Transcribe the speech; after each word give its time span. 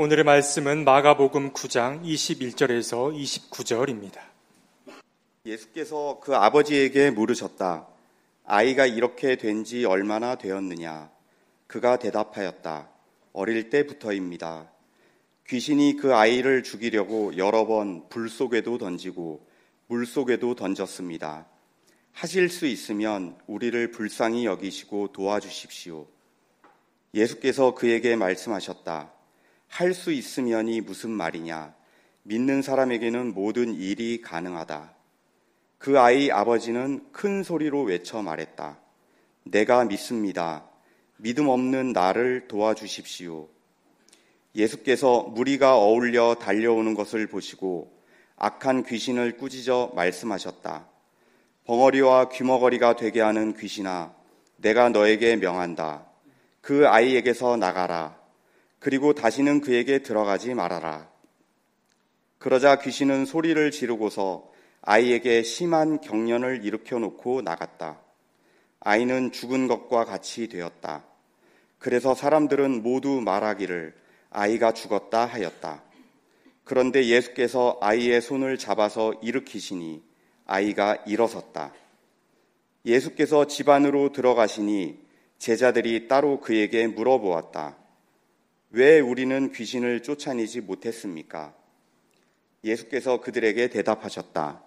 오늘의 0.00 0.22
말씀은 0.24 0.84
마가복음 0.84 1.52
9장 1.52 2.04
21절에서 2.04 3.12
29절입니다. 3.12 4.20
예수께서 5.44 6.20
그 6.22 6.36
아버지에게 6.36 7.10
물으셨다. 7.10 7.88
아이가 8.44 8.86
이렇게 8.86 9.34
된 9.34 9.64
지 9.64 9.84
얼마나 9.84 10.36
되었느냐? 10.36 11.10
그가 11.66 11.98
대답하였다. 11.98 12.88
어릴 13.32 13.70
때부터입니다. 13.70 14.70
귀신이 15.48 15.96
그 15.96 16.14
아이를 16.14 16.62
죽이려고 16.62 17.36
여러 17.36 17.66
번 17.66 18.08
불 18.08 18.28
속에도 18.28 18.78
던지고 18.78 19.44
물 19.88 20.06
속에도 20.06 20.54
던졌습니다. 20.54 21.46
하실 22.12 22.50
수 22.50 22.66
있으면 22.66 23.36
우리를 23.48 23.90
불쌍히 23.90 24.44
여기시고 24.44 25.08
도와주십시오. 25.08 26.06
예수께서 27.14 27.74
그에게 27.74 28.14
말씀하셨다. 28.14 29.17
할 29.68 29.94
수 29.94 30.12
있으면이 30.12 30.80
무슨 30.80 31.10
말이냐? 31.10 31.74
믿는 32.24 32.62
사람에게는 32.62 33.32
모든 33.34 33.74
일이 33.74 34.20
가능하다. 34.20 34.92
그 35.78 36.00
아이 36.00 36.30
아버지는 36.30 37.06
큰 37.12 37.42
소리로 37.42 37.84
외쳐 37.84 38.22
말했다. 38.22 38.78
내가 39.44 39.84
믿습니다. 39.84 40.68
믿음 41.16 41.48
없는 41.48 41.92
나를 41.92 42.48
도와주십시오. 42.48 43.48
예수께서 44.54 45.22
무리가 45.22 45.76
어울려 45.76 46.34
달려오는 46.34 46.94
것을 46.94 47.28
보시고 47.28 47.96
악한 48.36 48.84
귀신을 48.84 49.36
꾸짖어 49.36 49.92
말씀하셨다. 49.94 50.88
벙어리와 51.64 52.30
귀머거리가 52.30 52.96
되게 52.96 53.20
하는 53.20 53.54
귀신아, 53.56 54.14
내가 54.56 54.88
너에게 54.88 55.36
명한다. 55.36 56.06
그 56.60 56.88
아이에게서 56.88 57.56
나가라. 57.56 58.17
그리고 58.78 59.12
다시는 59.12 59.60
그에게 59.60 60.00
들어가지 60.00 60.54
말아라. 60.54 61.08
그러자 62.38 62.78
귀신은 62.78 63.26
소리를 63.26 63.70
지르고서 63.70 64.50
아이에게 64.82 65.42
심한 65.42 66.00
경련을 66.00 66.64
일으켜 66.64 66.98
놓고 66.98 67.42
나갔다. 67.42 68.00
아이는 68.80 69.32
죽은 69.32 69.66
것과 69.66 70.04
같이 70.04 70.48
되었다. 70.48 71.04
그래서 71.78 72.14
사람들은 72.14 72.82
모두 72.82 73.20
말하기를 73.20 73.94
아이가 74.30 74.72
죽었다 74.72 75.26
하였다. 75.26 75.82
그런데 76.64 77.06
예수께서 77.06 77.78
아이의 77.80 78.20
손을 78.20 78.58
잡아서 78.58 79.14
일으키시니 79.22 80.02
아이가 80.46 80.96
일어섰다. 81.06 81.72
예수께서 82.84 83.46
집 83.46 83.68
안으로 83.68 84.12
들어가시니 84.12 84.98
제자들이 85.38 86.08
따로 86.08 86.40
그에게 86.40 86.86
물어보았다. 86.86 87.76
왜 88.70 89.00
우리는 89.00 89.50
귀신을 89.50 90.02
쫓아내지 90.02 90.60
못했습니까? 90.60 91.54
예수께서 92.62 93.20
그들에게 93.20 93.70
대답하셨다. 93.70 94.62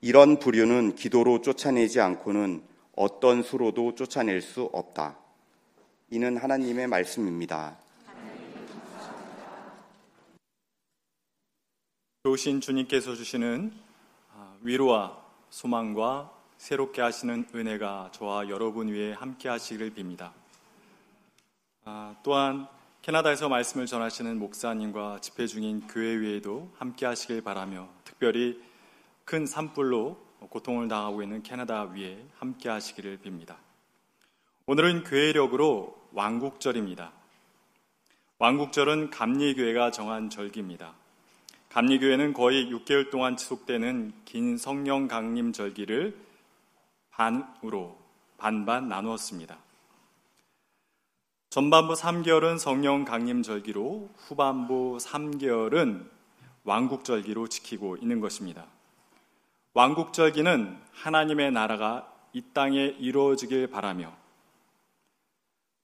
이런 0.00 0.38
부류는 0.38 0.96
기도로 0.96 1.40
쫓아내지 1.40 2.00
않고는 2.00 2.64
어떤 2.96 3.42
수로도 3.42 3.94
쫓아낼 3.94 4.42
수 4.42 4.68
없다. 4.72 5.16
이는 6.10 6.36
하나님의 6.36 6.88
말씀입니다. 6.88 7.78
좋으신 12.24 12.60
주님께서 12.60 13.14
주시는 13.14 13.72
아, 14.32 14.56
위로와 14.62 15.22
소망과 15.50 16.32
새롭게 16.58 17.00
하시는 17.00 17.46
은혜가 17.54 18.10
저와 18.12 18.48
여러분 18.48 18.88
위에 18.88 19.12
함께 19.12 19.48
하시기를 19.48 19.94
빕니다. 19.94 20.32
아, 21.84 22.16
또한 22.22 22.66
캐나다에서 23.04 23.50
말씀을 23.50 23.84
전하시는 23.84 24.38
목사님과 24.38 25.18
집회 25.20 25.46
중인 25.46 25.88
교회 25.88 26.18
위에도 26.20 26.72
함께 26.78 27.04
하시길 27.04 27.44
바라며 27.44 27.86
특별히 28.02 28.58
큰 29.26 29.44
산불로 29.44 30.16
고통을 30.48 30.88
당하고 30.88 31.22
있는 31.22 31.42
캐나다 31.42 31.82
위에 31.82 32.24
함께 32.38 32.70
하시기를 32.70 33.18
빕니다. 33.18 33.56
오늘은 34.64 35.04
교회력으로 35.04 35.94
왕국절입니다. 36.12 37.12
왕국절은 38.38 39.10
감리교회가 39.10 39.90
정한 39.90 40.30
절기입니다. 40.30 40.94
감리교회는 41.72 42.32
거의 42.32 42.72
6개월 42.72 43.10
동안 43.10 43.36
지속되는 43.36 44.14
긴 44.24 44.56
성령 44.56 45.08
강림 45.08 45.52
절기를 45.52 46.16
반으로 47.10 47.98
반반 48.38 48.88
나누었습니다. 48.88 49.63
전반부 51.54 51.92
3개월은 51.94 52.58
성령 52.58 53.04
강림 53.04 53.44
절기로 53.44 54.10
후반부 54.16 54.98
3개월은 55.00 56.10
왕국 56.64 57.04
절기로 57.04 57.46
지키고 57.46 57.96
있는 57.96 58.18
것입니다. 58.18 58.66
왕국 59.72 60.12
절기는 60.12 60.76
하나님의 60.90 61.52
나라가 61.52 62.12
이 62.32 62.42
땅에 62.52 62.86
이루어지길 62.98 63.68
바라며 63.68 64.12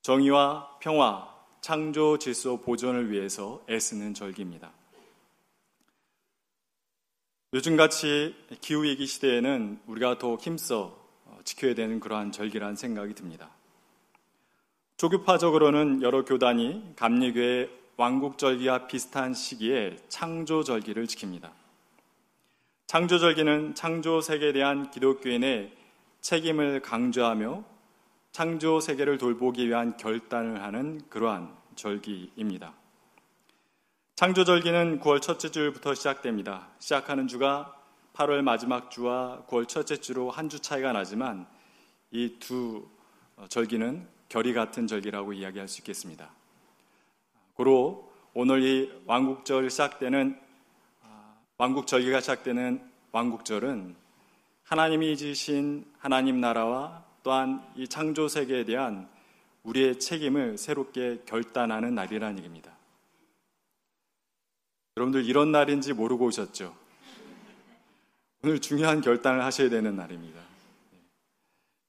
정의와 0.03 0.79
평화, 0.81 1.33
창조 1.61 2.19
질서 2.19 2.57
보존을 2.57 3.13
위해서 3.13 3.65
애쓰는 3.71 4.15
절기입니다. 4.15 4.73
요즘같이 7.53 8.35
기후위기 8.61 9.07
시대에는 9.07 9.83
우리가 9.87 10.19
더 10.19 10.35
힘써 10.35 10.99
지켜야 11.45 11.77
되는 11.77 12.01
그러한 12.01 12.33
절기라는 12.33 12.75
생각이 12.75 13.15
듭니다. 13.15 13.51
조교파적으로는 15.01 16.03
여러 16.03 16.27
교단이 16.27 16.93
감리교의 16.95 17.71
왕국절기와 17.97 18.87
비슷한 18.87 19.33
시기에 19.33 19.97
창조절기를 20.11 21.07
지킵니다. 21.07 21.53
창조절기는 22.87 23.75
창조세계에 23.75 24.53
대한 24.53 24.91
기독교인의 24.91 25.73
책임을 26.21 26.83
강조하며 26.83 27.65
창조세계를 28.33 29.17
돌보기 29.17 29.69
위한 29.69 29.97
결단을 29.97 30.63
하는 30.63 31.01
그러한 31.09 31.51
절기입니다. 31.77 32.75
창조절기는 34.17 35.01
9월 35.01 35.23
첫째 35.23 35.51
주부터 35.51 35.95
시작됩니다. 35.95 36.69
시작하는 36.79 37.27
주가 37.27 37.75
8월 38.13 38.43
마지막 38.43 38.91
주와 38.91 39.45
9월 39.49 39.67
첫째 39.67 39.97
주로 39.97 40.31
한 40.31 40.51
주 40.51 40.61
차이가 40.61 40.93
나지만 40.93 41.47
이 42.11 42.39
두 42.39 42.87
절기는 43.49 44.20
결이 44.31 44.55
같은 44.55 44.87
절기라고 44.87 45.33
이야기할 45.33 45.69
수 45.69 45.81
있겠습니다. 45.81 46.31
고로 47.55 48.11
오늘 48.33 48.63
이 48.63 48.91
왕국절 49.05 49.69
시작되는 49.69 50.41
아, 51.03 51.35
왕국절기가 51.59 52.21
시작되는 52.21 52.81
왕국절은 53.11 53.97
하나님이 54.63 55.17
지신 55.17 55.85
하나님 55.99 56.41
나라와 56.41 57.05
또한 57.25 57.61
이 57.75 57.89
창조 57.89 58.29
세계에 58.29 58.65
대한 58.65 59.11
우리의 59.65 59.99
책임을 59.99 60.59
새롭게 60.59 61.23
결단하는 61.27 61.97
날이라는 61.97 62.39
얘기입니다. 62.39 62.73
여러분들 64.97 65.25
이런 65.25 65.51
날인지 65.51 65.93
모르고 65.93 66.27
오셨죠? 66.27 66.75
오늘 68.45 68.61
중요한 68.61 69.01
결단을 69.01 69.43
하셔야 69.43 69.69
되는 69.69 69.97
날입니다. 69.97 70.41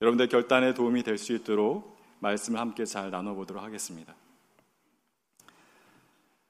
여러분들 0.02 0.28
결단에 0.28 0.74
도움이 0.74 1.04
될 1.04 1.20
수 1.20 1.34
있도록 1.34 2.01
말씀을 2.22 2.60
함께 2.60 2.86
잘 2.86 3.12
나눠보도록 3.12 3.62
하겠습니다. 3.64 4.16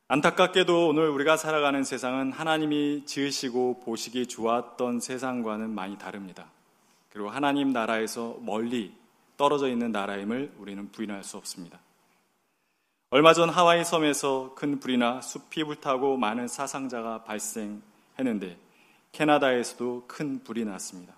안타깝게도 0.07 0.89
오늘 0.89 1.09
우리가 1.09 1.37
살아가는 1.37 1.83
세상은 1.85 2.33
하나님이 2.33 3.05
지으시고 3.05 3.79
보시기 3.79 4.27
좋았던 4.27 4.99
세상과는 4.99 5.69
많이 5.69 5.97
다릅니다. 5.97 6.51
그리고 7.09 7.29
하나님 7.29 7.71
나라에서 7.71 8.37
멀리 8.41 8.93
떨어져 9.37 9.69
있는 9.69 9.91
나라임을 9.91 10.53
우리는 10.57 10.91
부인할 10.91 11.23
수 11.23 11.37
없습니다. 11.37 11.79
얼마 13.09 13.33
전 13.33 13.49
하와이 13.49 13.85
섬에서 13.85 14.53
큰 14.55 14.79
불이나 14.79 15.21
숲이 15.21 15.63
불타고 15.63 16.17
많은 16.17 16.47
사상자가 16.47 17.23
발생했는데 17.23 18.57
캐나다에서도 19.13 20.05
큰 20.07 20.43
불이 20.43 20.65
났습니다. 20.65 21.13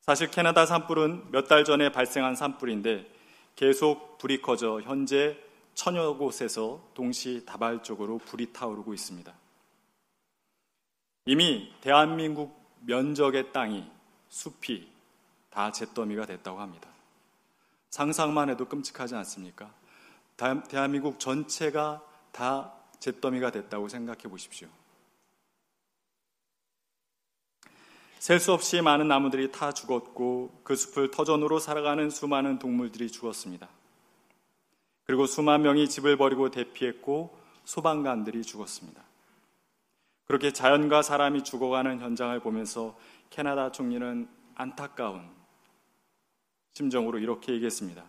사실 0.00 0.30
캐나다 0.30 0.66
산불은 0.66 1.30
몇 1.30 1.48
달 1.48 1.64
전에 1.64 1.90
발생한 1.90 2.34
산불인데 2.34 3.13
계속 3.56 4.18
불이 4.18 4.42
커져 4.42 4.80
현재 4.80 5.38
천여 5.74 6.16
곳에서 6.16 6.80
동시다발적으로 6.94 8.18
불이 8.18 8.52
타오르고 8.52 8.94
있습니다. 8.94 9.32
이미 11.26 11.72
대한민국 11.80 12.60
면적의 12.80 13.52
땅이 13.52 13.90
숲이 14.28 14.88
다 15.50 15.72
잿더미가 15.72 16.26
됐다고 16.26 16.60
합니다. 16.60 16.88
상상만 17.90 18.50
해도 18.50 18.66
끔찍하지 18.66 19.14
않습니까? 19.14 19.72
대한민국 20.68 21.20
전체가 21.20 22.02
다 22.32 22.74
잿더미가 22.98 23.52
됐다고 23.52 23.88
생각해 23.88 24.22
보십시오. 24.22 24.68
셀 28.24 28.40
수 28.40 28.54
없이 28.54 28.80
많은 28.80 29.06
나무들이 29.06 29.52
타 29.52 29.72
죽었고 29.72 30.62
그 30.64 30.76
숲을 30.76 31.10
터전으로 31.10 31.58
살아가는 31.58 32.08
수많은 32.08 32.58
동물들이 32.58 33.10
죽었습니다. 33.10 33.68
그리고 35.04 35.26
수만 35.26 35.60
명이 35.60 35.90
집을 35.90 36.16
버리고 36.16 36.50
대피했고 36.50 37.38
소방관들이 37.66 38.42
죽었습니다. 38.42 39.02
그렇게 40.24 40.54
자연과 40.54 41.02
사람이 41.02 41.44
죽어가는 41.44 42.00
현장을 42.00 42.40
보면서 42.40 42.96
캐나다 43.28 43.70
총리는 43.70 44.26
안타까운 44.54 45.28
심정으로 46.72 47.18
이렇게 47.18 47.52
얘기했습니다. 47.52 48.02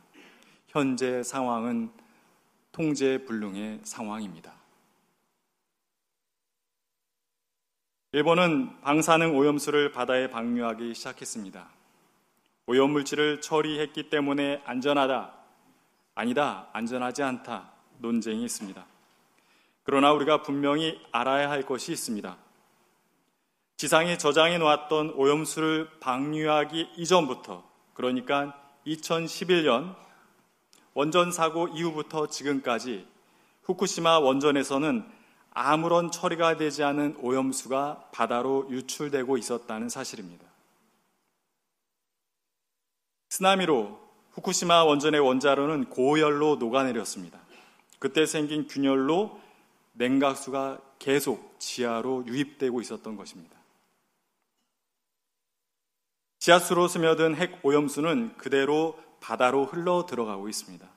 현재 0.69 1.23
상황은 1.23 1.91
통제 2.71 3.25
불능의 3.25 3.81
상황입니다. 3.83 4.53
일본은 8.15 8.79
방사능 8.79 9.35
오염수를 9.35 9.91
바다에 9.91 10.29
방류하기 10.29 10.95
시작했습니다. 10.95 11.67
오염물질을 12.65 13.41
처리했기 13.41 14.09
때문에 14.09 14.61
안전하다, 14.63 15.33
아니다, 16.15 16.69
안전하지 16.71 17.23
않다 17.23 17.73
논쟁이 17.97 18.45
있습니다. 18.45 18.85
그러나 19.83 20.13
우리가 20.13 20.43
분명히 20.43 20.97
알아야 21.11 21.49
할 21.49 21.63
것이 21.63 21.91
있습니다. 21.91 22.37
지상에 23.75 24.17
저장해 24.17 24.59
놓았던 24.59 25.15
오염수를 25.17 25.99
방류하기 25.99 26.91
이전부터, 26.95 27.69
그러니까 27.95 28.57
2011년 28.87 29.93
원전 30.93 31.33
사고 31.33 31.67
이후부터 31.67 32.27
지금까지 32.27 33.05
후쿠시마 33.63 34.19
원전에서는 34.19 35.14
아무런 35.55 36.11
처리가 36.11 36.57
되지 36.57 36.83
않은 36.83 37.15
오염수가 37.21 38.09
바다로 38.11 38.67
유출되고 38.69 39.37
있었다는 39.37 39.87
사실입니다. 39.87 40.45
쓰나미로 43.29 43.97
후쿠시마 44.33 44.83
원전의 44.83 45.21
원자로는 45.21 45.85
고열로 45.85 46.57
녹아내렸습니다. 46.57 47.39
그때 47.99 48.25
생긴 48.25 48.67
균열로 48.67 49.39
냉각수가 49.93 50.81
계속 50.99 51.55
지하로 51.57 52.25
유입되고 52.27 52.81
있었던 52.81 53.15
것입니다. 53.15 53.55
지하수로 56.39 56.89
스며든 56.89 57.35
핵 57.35 57.65
오염수는 57.65 58.35
그대로 58.35 58.99
바다로 59.21 59.65
흘러 59.65 60.05
들어가고 60.05 60.49
있습니다. 60.49 60.94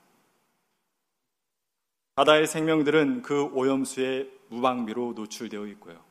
바다의 2.19 2.47
생명들은 2.47 3.21
그 3.21 3.45
오염수에 3.53 4.29
무방비로 4.49 5.13
노출되어 5.15 5.67
있고요. 5.67 6.03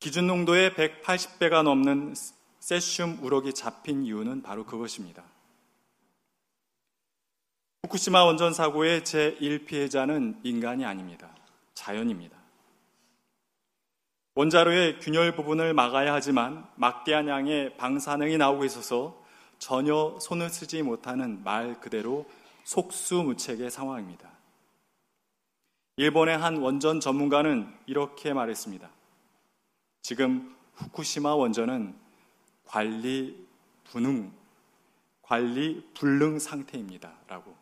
기준 0.00 0.26
농도의 0.26 0.72
180배가 0.74 1.62
넘는 1.62 2.12
세슘 2.60 3.20
우럭이 3.22 3.54
잡힌 3.54 4.02
이유는 4.02 4.42
바로 4.42 4.66
그것입니다. 4.66 5.24
후쿠시마 7.84 8.22
원전 8.22 8.52
사고의 8.52 9.00
제1피해자는 9.00 10.40
인간이 10.42 10.84
아닙니다. 10.84 11.34
자연입니다. 11.72 12.36
원자로의 14.34 14.98
균열 14.98 15.36
부분을 15.36 15.72
막아야 15.72 16.12
하지만 16.12 16.68
막대한 16.74 17.28
양의 17.28 17.78
방사능이 17.78 18.36
나오고 18.36 18.66
있어서 18.66 19.24
전혀 19.58 20.18
손을 20.20 20.50
쓰지 20.50 20.82
못하는 20.82 21.42
말 21.44 21.80
그대로 21.80 22.26
속수무책의 22.68 23.70
상황입니다. 23.70 24.30
일본의 25.96 26.36
한 26.36 26.58
원전 26.58 27.00
전문가는 27.00 27.66
이렇게 27.86 28.34
말했습니다. 28.34 28.90
지금 30.02 30.54
후쿠시마 30.74 31.34
원전은 31.34 31.98
관리 32.66 33.46
분능, 33.84 34.30
관리 35.22 35.82
불능 35.94 36.38
상태입니다. 36.38 37.14
라고. 37.26 37.56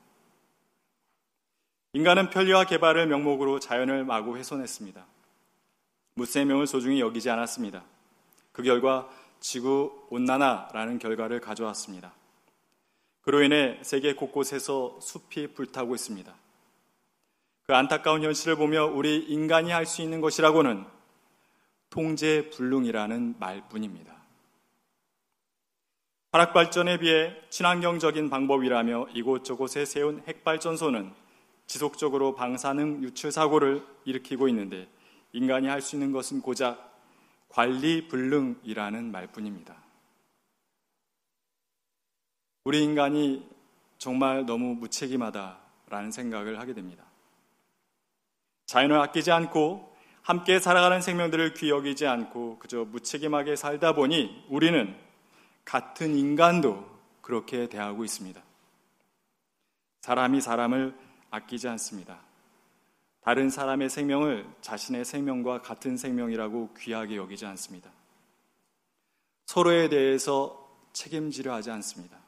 인간은 1.93 2.31
편리와 2.31 2.64
개발을 2.64 3.06
명목으로 3.06 3.61
자연을 3.61 4.05
마구 4.05 4.37
훼손했습니다. 4.37 5.06
무생명을 6.14 6.67
소중히 6.67 7.00
여기지 7.00 7.31
않았습니다. 7.31 7.85
그 8.50 8.64
결과 8.64 9.09
지구 9.38 10.09
온난화라는 10.11 10.99
결과를 10.99 11.41
가져왔습니다. 11.41 12.12
그로 13.26 13.43
인해 13.43 13.76
세계 13.82 14.14
곳곳에서 14.14 14.99
숲이 15.00 15.49
불타고 15.49 15.96
있습니다. 15.96 16.32
그 17.64 17.75
안타까운 17.75 18.23
현실을 18.23 18.55
보며 18.55 18.87
우리 18.87 19.19
인간이 19.19 19.73
할 19.73 19.84
수 19.84 20.00
있는 20.00 20.20
것이라고는 20.20 20.84
통제 21.90 22.49
불능이라는 22.50 23.34
말뿐입니다. 23.40 24.14
화학 26.31 26.52
발전에 26.52 26.99
비해 27.00 27.34
친환경적인 27.50 28.31
방법이라며 28.31 29.08
이곳저곳에 29.12 29.84
세운 29.84 30.23
핵발전소는 30.28 31.12
지속적으로 31.67 32.37
방사능 32.37 33.02
유출 33.02 33.32
사고를 33.32 33.84
일으키고 34.05 34.46
있는데 34.50 34.87
인간이 35.32 35.67
할 35.67 35.81
수 35.81 35.96
있는 35.96 36.12
것은 36.12 36.43
고작 36.43 36.96
관리 37.49 38.06
불능이라는 38.06 39.11
말뿐입니다. 39.11 39.86
우리 42.67 42.83
인간이 42.83 43.49
정말 43.97 44.45
너무 44.45 44.75
무책임하다라는 44.75 46.11
생각을 46.11 46.59
하게 46.59 46.75
됩니다. 46.75 47.05
자연을 48.67 48.99
아끼지 48.99 49.31
않고 49.31 49.97
함께 50.23 50.59
살아가는 50.59 51.01
생명들을 51.01 51.55
귀 51.55 51.71
여기지 51.71 52.09
않고 52.09 52.59
그저 52.59 52.85
무책임하게 52.85 53.55
살다 53.55 53.95
보니 53.95 54.47
우리는 54.49 54.97
같은 55.65 56.17
인간도 56.17 56.85
그렇게 57.21 57.69
대하고 57.69 58.03
있습니다. 58.03 58.43
사람이 60.01 60.41
사람을 60.41 60.93
아끼지 61.31 61.69
않습니다. 61.69 62.19
다른 63.21 63.49
사람의 63.49 63.91
생명을 63.91 64.45
자신의 64.61 65.05
생명과 65.05 65.62
같은 65.62 65.97
생명이라고 65.97 66.75
귀하게 66.75 67.15
여기지 67.15 67.47
않습니다. 67.47 67.93
서로에 69.45 69.89
대해서 69.89 70.69
책임지려 70.93 71.55
하지 71.55 71.71
않습니다. 71.71 72.25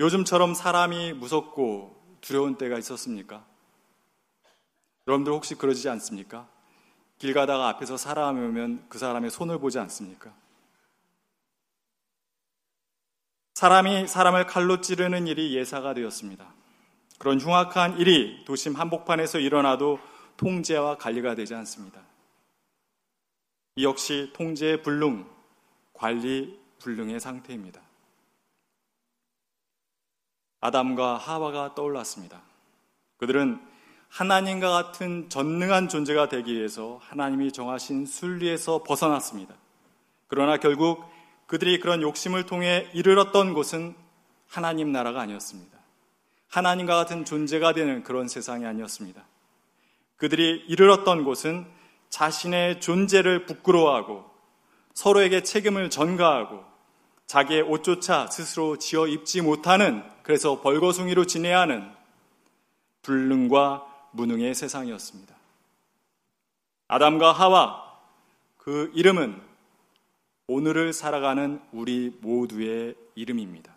요즘처럼 0.00 0.54
사람이 0.54 1.12
무섭고 1.12 2.18
두려운 2.20 2.56
때가 2.58 2.78
있었습니까? 2.78 3.46
여러분들 5.06 5.32
혹시 5.32 5.54
그러지 5.54 5.88
않습니까? 5.88 6.48
길 7.18 7.32
가다가 7.32 7.68
앞에서 7.68 7.96
사람이 7.96 8.40
오면 8.40 8.86
그 8.88 8.98
사람의 8.98 9.30
손을 9.30 9.58
보지 9.58 9.78
않습니까? 9.78 10.34
사람이 13.54 14.08
사람을 14.08 14.46
칼로 14.46 14.80
찌르는 14.80 15.28
일이 15.28 15.54
예사가 15.54 15.94
되었습니다. 15.94 16.52
그런 17.18 17.40
흉악한 17.40 17.98
일이 17.98 18.44
도심 18.44 18.74
한복판에서 18.74 19.38
일어나도 19.38 20.00
통제와 20.36 20.98
관리가 20.98 21.36
되지 21.36 21.54
않습니다. 21.54 22.02
이 23.76 23.84
역시 23.84 24.32
통제 24.34 24.82
불능, 24.82 25.24
관리 25.92 26.58
불능의 26.80 27.20
상태입니다. 27.20 27.80
아담과 30.64 31.18
하와가 31.18 31.74
떠올랐습니다. 31.74 32.40
그들은 33.18 33.60
하나님과 34.08 34.70
같은 34.70 35.28
전능한 35.28 35.90
존재가 35.90 36.30
되기 36.30 36.54
위해서 36.54 36.98
하나님이 37.02 37.52
정하신 37.52 38.06
순리에서 38.06 38.82
벗어났습니다. 38.82 39.54
그러나 40.26 40.56
결국 40.56 41.04
그들이 41.46 41.80
그런 41.80 42.00
욕심을 42.00 42.46
통해 42.46 42.88
이르렀던 42.94 43.52
곳은 43.52 43.94
하나님 44.48 44.90
나라가 44.90 45.20
아니었습니다. 45.20 45.78
하나님과 46.48 46.94
같은 46.96 47.26
존재가 47.26 47.74
되는 47.74 48.02
그런 48.02 48.26
세상이 48.26 48.64
아니었습니다. 48.64 49.22
그들이 50.16 50.64
이르렀던 50.66 51.24
곳은 51.24 51.66
자신의 52.08 52.80
존재를 52.80 53.44
부끄러워하고 53.44 54.24
서로에게 54.94 55.42
책임을 55.42 55.90
전가하고 55.90 56.64
자기의 57.26 57.62
옷조차 57.62 58.28
스스로 58.28 58.78
지어 58.78 59.06
입지 59.06 59.42
못하는 59.42 60.13
그래서 60.24 60.62
벌거숭이로 60.62 61.26
지내야 61.26 61.60
하는 61.60 61.92
불능과 63.02 64.08
무능의 64.12 64.54
세상이었습니다. 64.54 65.34
아담과 66.88 67.32
하와 67.32 68.00
그 68.56 68.90
이름은 68.94 69.40
오늘을 70.46 70.94
살아가는 70.94 71.60
우리 71.72 72.16
모두의 72.22 72.94
이름입니다. 73.14 73.72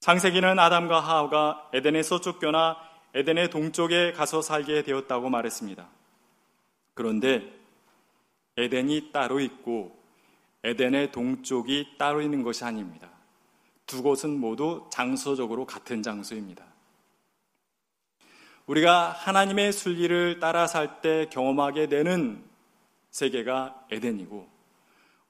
창세기는 0.00 0.58
아담과 0.58 1.00
하와가 1.00 1.70
에덴에서 1.72 2.20
쫓겨나 2.20 2.76
에덴의 3.14 3.48
동쪽에 3.48 4.12
가서 4.12 4.42
살게 4.42 4.82
되었다고 4.82 5.30
말했습니다. 5.30 5.88
그런데 6.92 7.50
에덴이 8.58 9.12
따로 9.12 9.40
있고 9.40 9.98
에덴의 10.62 11.12
동쪽이 11.12 11.96
따로 11.96 12.20
있는 12.20 12.42
것이 12.42 12.64
아닙니다. 12.64 13.11
두 13.92 14.02
곳은 14.02 14.40
모두 14.40 14.88
장소적으로 14.90 15.66
같은 15.66 16.02
장소입니다. 16.02 16.64
우리가 18.64 19.10
하나님의 19.10 19.70
순리를 19.70 20.40
따라 20.40 20.66
살 20.66 21.02
때 21.02 21.28
경험하게 21.30 21.88
되는 21.88 22.42
세계가 23.10 23.88
에덴이고 23.90 24.48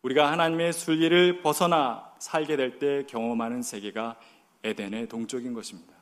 우리가 0.02 0.30
하나님의 0.30 0.72
순리를 0.72 1.42
벗어나 1.42 2.14
살게 2.20 2.54
될 2.54 2.78
때 2.78 3.04
경험하는 3.08 3.62
세계가 3.62 4.20
에덴의 4.62 5.08
동쪽인 5.08 5.54
것입니다. 5.54 5.92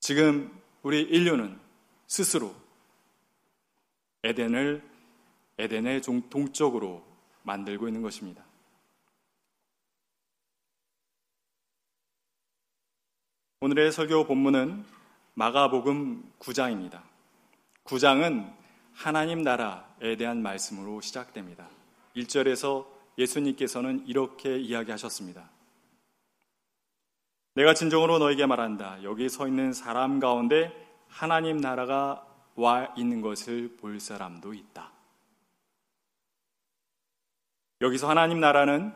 지금 0.00 0.58
우리 0.82 1.02
인류는 1.02 1.60
스스로 2.06 2.54
에덴을 4.24 4.82
에덴의 5.58 6.00
동쪽으로 6.30 7.04
만들고 7.42 7.88
있는 7.88 8.00
것입니다. 8.00 8.42
오늘의 13.64 13.92
설교 13.92 14.24
본문은 14.24 14.84
마가복음 15.34 16.32
9장입니다. 16.40 17.00
9장은 17.84 18.52
하나님 18.92 19.42
나라에 19.42 20.16
대한 20.16 20.42
말씀으로 20.42 21.00
시작됩니다. 21.00 21.68
1절에서 22.16 22.84
예수님께서는 23.18 24.04
이렇게 24.08 24.58
이야기하셨습니다. 24.58 25.48
내가 27.54 27.72
진정으로 27.72 28.18
너에게 28.18 28.46
말한다. 28.46 29.04
여기 29.04 29.28
서 29.28 29.46
있는 29.46 29.72
사람 29.72 30.18
가운데 30.18 30.72
하나님 31.06 31.58
나라가 31.58 32.26
와 32.56 32.92
있는 32.96 33.20
것을 33.20 33.76
볼 33.76 34.00
사람도 34.00 34.54
있다. 34.54 34.90
여기서 37.80 38.08
하나님 38.08 38.40
나라는 38.40 38.92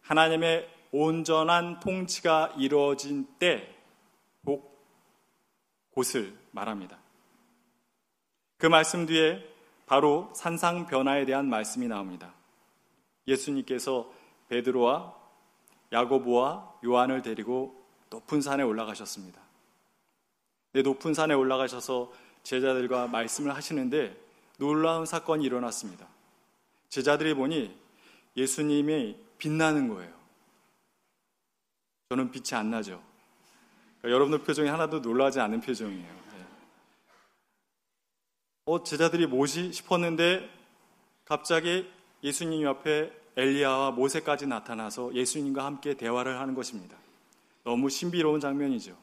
하나님의 0.00 0.68
온전한 0.90 1.78
통치가 1.78 2.52
이루어진 2.58 3.28
때 3.38 3.71
곳을 5.94 6.36
말합니다. 6.50 6.98
그 8.58 8.66
말씀 8.66 9.06
뒤에 9.06 9.44
바로 9.86 10.30
산상 10.34 10.86
변화에 10.86 11.24
대한 11.24 11.48
말씀이 11.48 11.88
나옵니다. 11.88 12.32
예수님께서 13.26 14.12
베드로와 14.48 15.14
야고보와 15.92 16.78
요한을 16.84 17.22
데리고 17.22 17.84
높은 18.10 18.40
산에 18.40 18.62
올라가셨습니다. 18.62 19.40
네, 20.72 20.82
높은 20.82 21.12
산에 21.12 21.34
올라가셔서 21.34 22.12
제자들과 22.42 23.06
말씀을 23.08 23.54
하시는데 23.54 24.16
놀라운 24.58 25.06
사건이 25.06 25.44
일어났습니다. 25.44 26.06
제자들이 26.88 27.34
보니 27.34 27.78
예수님이 28.36 29.16
빛나는 29.38 29.88
거예요. 29.88 30.12
저는 32.08 32.30
빛이 32.30 32.58
안 32.58 32.70
나죠. 32.70 33.02
그러니까 34.02 34.14
여러분들 34.16 34.44
표정이 34.44 34.68
하나도 34.68 34.98
놀라지 34.98 35.38
않은 35.40 35.60
표정이에요. 35.60 36.02
네. 36.32 36.46
어, 38.66 38.82
제자들이 38.82 39.26
뭐지 39.26 39.72
싶었는데 39.72 40.50
갑자기 41.24 41.88
예수님 42.22 42.62
옆에 42.62 43.12
엘리야와 43.36 43.92
모세까지 43.92 44.46
나타나서 44.46 45.14
예수님과 45.14 45.64
함께 45.64 45.94
대화를 45.94 46.38
하는 46.38 46.54
것입니다. 46.54 46.96
너무 47.64 47.88
신비로운 47.88 48.40
장면이죠. 48.40 48.96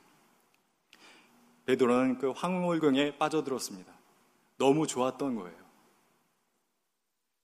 베드로는 1.66 2.20
그 2.20 2.32
황홀경에 2.32 3.18
빠져들었습니다. 3.18 3.92
너무 4.58 4.86
좋았던 4.86 5.36
거예요. 5.36 5.58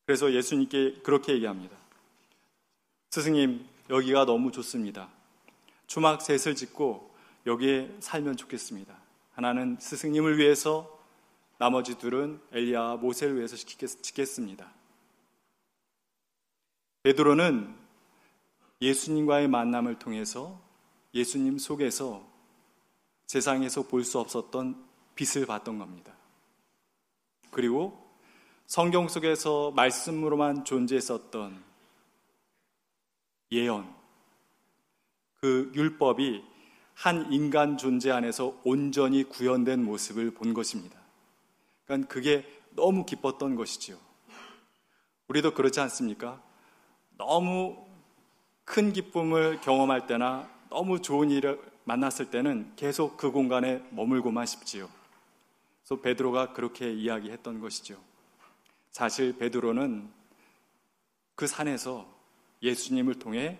그래서 0.06 0.34
예수님께 0.34 1.02
그렇게 1.04 1.34
얘기합니다. 1.34 1.76
스승님, 3.12 3.66
여기가 3.90 4.26
너무 4.26 4.52
좋습니다. 4.52 5.10
주막 5.88 6.22
셋을 6.22 6.56
짓고 6.56 7.15
여기에 7.46 7.98
살면 8.00 8.38
좋겠습니다. 8.38 8.98
하나는 9.34 9.78
스승님을 9.80 10.38
위해서 10.38 10.92
나머지 11.58 11.98
둘은 11.98 12.42
엘리야와 12.52 12.98
모세를 12.98 13.38
위해서 13.38 13.56
지겠습니다. 13.56 14.72
베드로는 17.04 17.76
예수님과의 18.82 19.48
만남을 19.48 20.00
통해서 20.00 20.60
예수님 21.14 21.58
속에서 21.58 22.28
세상에서 23.28 23.84
볼 23.84 24.04
수 24.04 24.20
없었던 24.20 24.84
빛을 25.16 25.46
봤던 25.46 25.80
겁니다. 25.80 26.14
그리고 27.52 28.06
성경 28.66 29.08
속에서 29.08 29.72
말씀으로만 29.72 30.66
존재했었던 30.66 31.64
예언, 33.52 33.96
그 35.40 35.72
율법이 35.74 36.44
한 36.96 37.32
인간 37.32 37.78
존재 37.78 38.10
안에서 38.10 38.60
온전히 38.64 39.24
구현된 39.24 39.84
모습을 39.84 40.32
본 40.32 40.54
것입니다. 40.54 40.98
그러니까 41.86 42.08
그게 42.08 42.46
너무 42.72 43.06
기뻤던 43.06 43.56
것이지요. 43.56 43.98
우리도 45.28 45.54
그렇지 45.54 45.80
않습니까? 45.82 46.42
너무 47.18 47.86
큰 48.64 48.94
기쁨을 48.94 49.62
경험할 49.62 50.08
때나 50.08 50.50
너무 50.70 51.02
좋은 51.02 51.30
일을 51.30 51.62
만났을 51.84 52.32
때는 52.32 52.74
계속 52.76 53.18
그 53.18 53.32
공간에 53.32 53.86
머물고만 53.92 54.46
싶지요. 54.46 54.90
그래서 55.84 56.02
베드로가 56.02 56.54
그렇게 56.54 56.92
이야기했던 56.92 57.60
것이죠. 57.60 58.00
사실 58.90 59.38
베드로는 59.38 60.10
그 61.36 61.46
산에서 61.46 62.08
예수님을 62.64 63.20
통해 63.20 63.60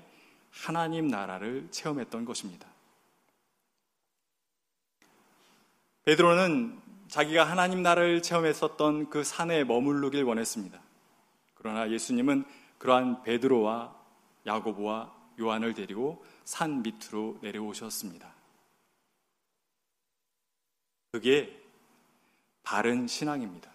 하나님 0.50 1.08
나라를 1.08 1.68
체험했던 1.70 2.26
것입니다. 2.26 2.75
베드로는 6.06 6.80
자기가 7.08 7.44
하나님 7.46 7.82
나라를 7.82 8.22
체험했었던 8.22 9.10
그 9.10 9.24
산에 9.24 9.64
머무르길 9.64 10.24
원했습니다. 10.24 10.80
그러나 11.56 11.90
예수님은 11.90 12.46
그러한 12.78 13.24
베드로와 13.24 13.96
야고보와 14.46 15.12
요한을 15.40 15.74
데리고 15.74 16.24
산 16.44 16.84
밑으로 16.84 17.40
내려오셨습니다. 17.42 18.32
그게 21.12 21.60
바른 22.62 23.08
신앙입니다. 23.08 23.72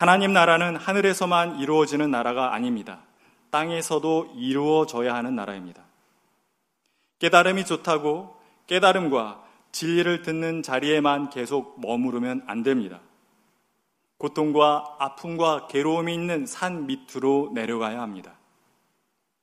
하나님 0.00 0.32
나라는 0.32 0.76
하늘에서만 0.76 1.60
이루어지는 1.60 2.10
나라가 2.10 2.54
아닙니다. 2.54 3.02
땅에서도 3.50 4.32
이루어져야 4.36 5.14
하는 5.14 5.36
나라입니다. 5.36 5.84
깨달음이 7.20 7.64
좋다고 7.64 8.36
깨달음과 8.66 9.47
진리를 9.72 10.22
듣는 10.22 10.62
자리에만 10.62 11.30
계속 11.30 11.80
머무르면 11.80 12.42
안 12.46 12.62
됩니다. 12.62 13.00
고통과 14.16 14.96
아픔과 14.98 15.68
괴로움이 15.68 16.12
있는 16.12 16.46
산 16.46 16.86
밑으로 16.86 17.52
내려가야 17.54 18.00
합니다. 18.00 18.34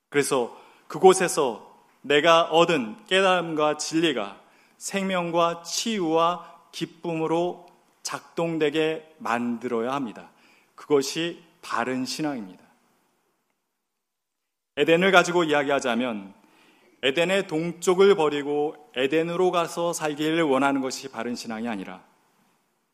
그래서 0.09 0.55
그곳에서 0.87 1.75
내가 2.01 2.43
얻은 2.43 3.05
깨달음과 3.07 3.77
진리가 3.77 4.39
생명과 4.77 5.63
치유와 5.63 6.67
기쁨으로 6.71 7.65
작동되게 8.03 9.15
만들어야 9.17 9.93
합니다. 9.93 10.29
그것이 10.75 11.41
바른 11.61 12.05
신앙입니다. 12.05 12.63
에덴을 14.77 15.11
가지고 15.11 15.45
이야기하자면 15.45 16.33
에덴의 17.05 17.45
동쪽을 17.45 18.15
버리고 18.15 18.75
에덴으로 18.95 19.51
가서 19.51 19.93
살기를 19.93 20.41
원하는 20.41 20.81
것이 20.81 21.11
바른 21.11 21.35
신앙이 21.35 21.67
아니라 21.67 22.03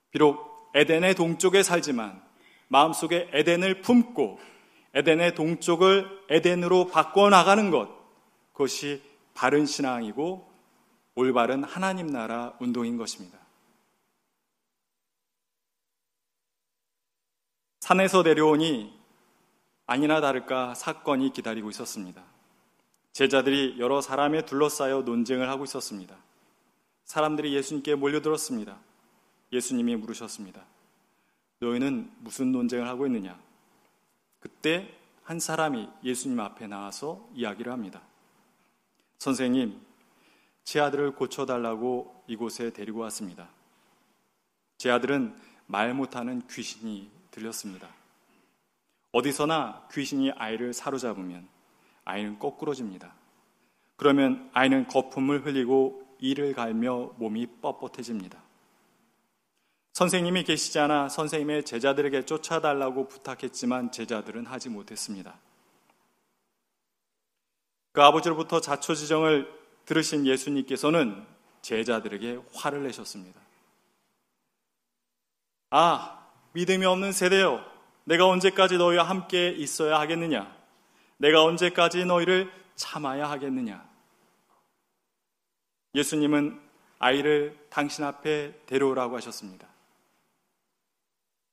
비록 0.10 0.70
에덴의 0.76 1.16
동쪽에 1.16 1.64
살지만 1.64 2.22
마음속에 2.68 3.30
에덴을 3.32 3.80
품고 3.80 4.38
에덴의 4.96 5.36
동쪽을 5.36 6.26
에덴으로 6.30 6.88
바꿔 6.88 7.30
나가는 7.30 7.72
것 7.72 7.90
그것이 8.52 9.02
바른 9.34 9.66
신앙이고 9.66 10.46
올바른 11.16 11.64
하나님 11.64 12.08
나라 12.08 12.54
운동인 12.60 12.98
것입니다. 12.98 13.40
산에서 17.80 18.24
내려오니 18.24 18.94
아니나 19.86 20.20
다를까 20.20 20.76
사건이 20.76 21.32
기다리고 21.32 21.70
있었습니다. 21.70 22.41
제자들이 23.14 23.76
여러 23.78 24.02
사람에 24.02 24.46
둘러싸여 24.46 25.02
논쟁을 25.02 25.50
하고 25.50 25.64
있었습니다. 25.66 26.16
사람들이 27.04 27.54
예수님께 27.54 27.96
몰려들었습니다. 27.96 28.78
예수님이 29.52 29.98
물으셨습니다. 29.98 30.64
너희는 31.60 32.12
무슨 32.20 32.52
논쟁을 32.52 32.88
하고 32.88 33.06
있느냐? 33.06 33.40
그때 34.40 34.98
한 35.24 35.40
사람이 35.40 35.90
예수님 36.04 36.40
앞에 36.40 36.68
나와서 36.68 37.28
이야기를 37.36 37.72
합니다. 37.72 38.02
선생님, 39.20 39.80
제 40.64 40.80
아들을 40.80 41.16
고쳐달라고 41.16 42.24
이곳에 42.28 42.72
데리고 42.72 43.00
왔습니다. 43.02 43.50
제 44.78 44.90
아들은 44.90 45.36
말 45.68 45.94
못하는 45.94 46.42
귀신이 46.50 47.12
들렸습니다. 47.30 47.88
어디서나 49.12 49.88
귀신이 49.92 50.32
아이를 50.32 50.74
사로잡으면 50.74 51.48
아이는 52.12 52.40
거꾸로집니다. 52.40 53.14
그러면 53.96 54.50
아이는 54.54 54.88
거품을 54.88 55.46
흘리고 55.46 56.18
이를 56.20 56.54
갈며 56.54 57.14
몸이 57.18 57.48
뻣뻣해집니다. 57.62 58.38
선생님이 59.94 60.44
계시지 60.44 60.80
않아 60.80 61.10
선생님의 61.10 61.64
제자들에게 61.64 62.26
쫓아달라고 62.26 63.08
부탁했지만 63.08 63.92
제자들은 63.92 64.46
하지 64.46 64.70
못했습니다. 64.70 65.40
그 67.94 68.02
아버지로부터 68.02 68.60
자초지정을 68.60 69.48
들으신 69.86 70.26
예수님께서는 70.26 71.26
제자들에게 71.62 72.40
화를 72.54 72.84
내셨습니다. 72.84 73.40
아, 75.70 76.28
믿음이 76.54 76.86
없는 76.86 77.14
세대요. 77.14 77.64
내가 78.04 78.28
언제까지 78.28 78.78
너희와 78.78 79.04
함께 79.04 79.50
있어야 79.50 80.00
하겠느냐? 80.00 80.61
내가 81.22 81.44
언제까지 81.44 82.04
너희를 82.06 82.52
참아야 82.76 83.30
하겠느냐? 83.30 83.88
예수님은 85.94 86.60
아이를 86.98 87.68
당신 87.70 88.04
앞에 88.06 88.60
데려오라고 88.66 89.18
하셨습니다. 89.18 89.68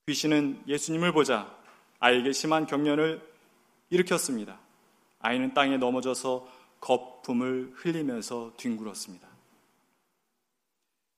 귀신은 0.06 0.62
예수님을 0.66 1.12
보자 1.12 1.54
아이에게 2.00 2.32
심한 2.32 2.66
경련을 2.66 3.20
일으켰습니다. 3.90 4.58
아이는 5.18 5.52
땅에 5.52 5.76
넘어져서 5.76 6.48
거품을 6.80 7.72
흘리면서 7.74 8.54
뒹굴었습니다. 8.56 9.28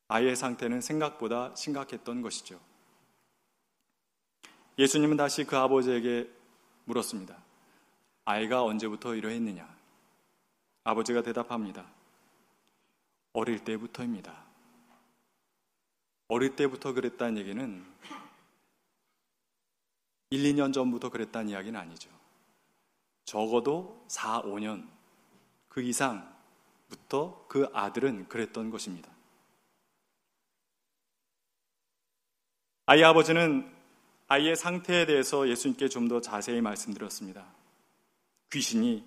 아이의 0.08 0.34
상태는 0.34 0.80
생각보다 0.80 1.54
심각했던 1.54 2.20
것이죠. 2.20 2.58
예수님은 4.76 5.16
다시 5.16 5.44
그 5.44 5.56
아버지에게 5.56 6.28
물었습니다. 6.86 7.49
아이가 8.30 8.62
언제부터 8.62 9.16
이러했느냐? 9.16 9.68
아버지가 10.84 11.22
대답합니다. 11.22 11.84
어릴 13.32 13.64
때부터입니다. 13.64 14.44
어릴 16.28 16.54
때부터 16.54 16.92
그랬다는 16.92 17.38
얘기는 17.38 17.84
1, 20.30 20.54
2년 20.54 20.72
전부터 20.72 21.10
그랬다는 21.10 21.48
이야기는 21.48 21.78
아니죠. 21.78 22.08
적어도 23.24 24.04
4, 24.06 24.42
5년 24.42 24.88
그 25.68 25.82
이상부터 25.82 27.46
그 27.48 27.68
아들은 27.72 28.28
그랬던 28.28 28.70
것입니다. 28.70 29.10
아이 32.86 33.02
아버지는 33.02 33.72
아이의 34.28 34.54
상태에 34.54 35.04
대해서 35.06 35.48
예수님께 35.48 35.88
좀 35.88 36.06
더 36.06 36.20
자세히 36.20 36.60
말씀드렸습니다. 36.60 37.59
귀신이 38.52 39.04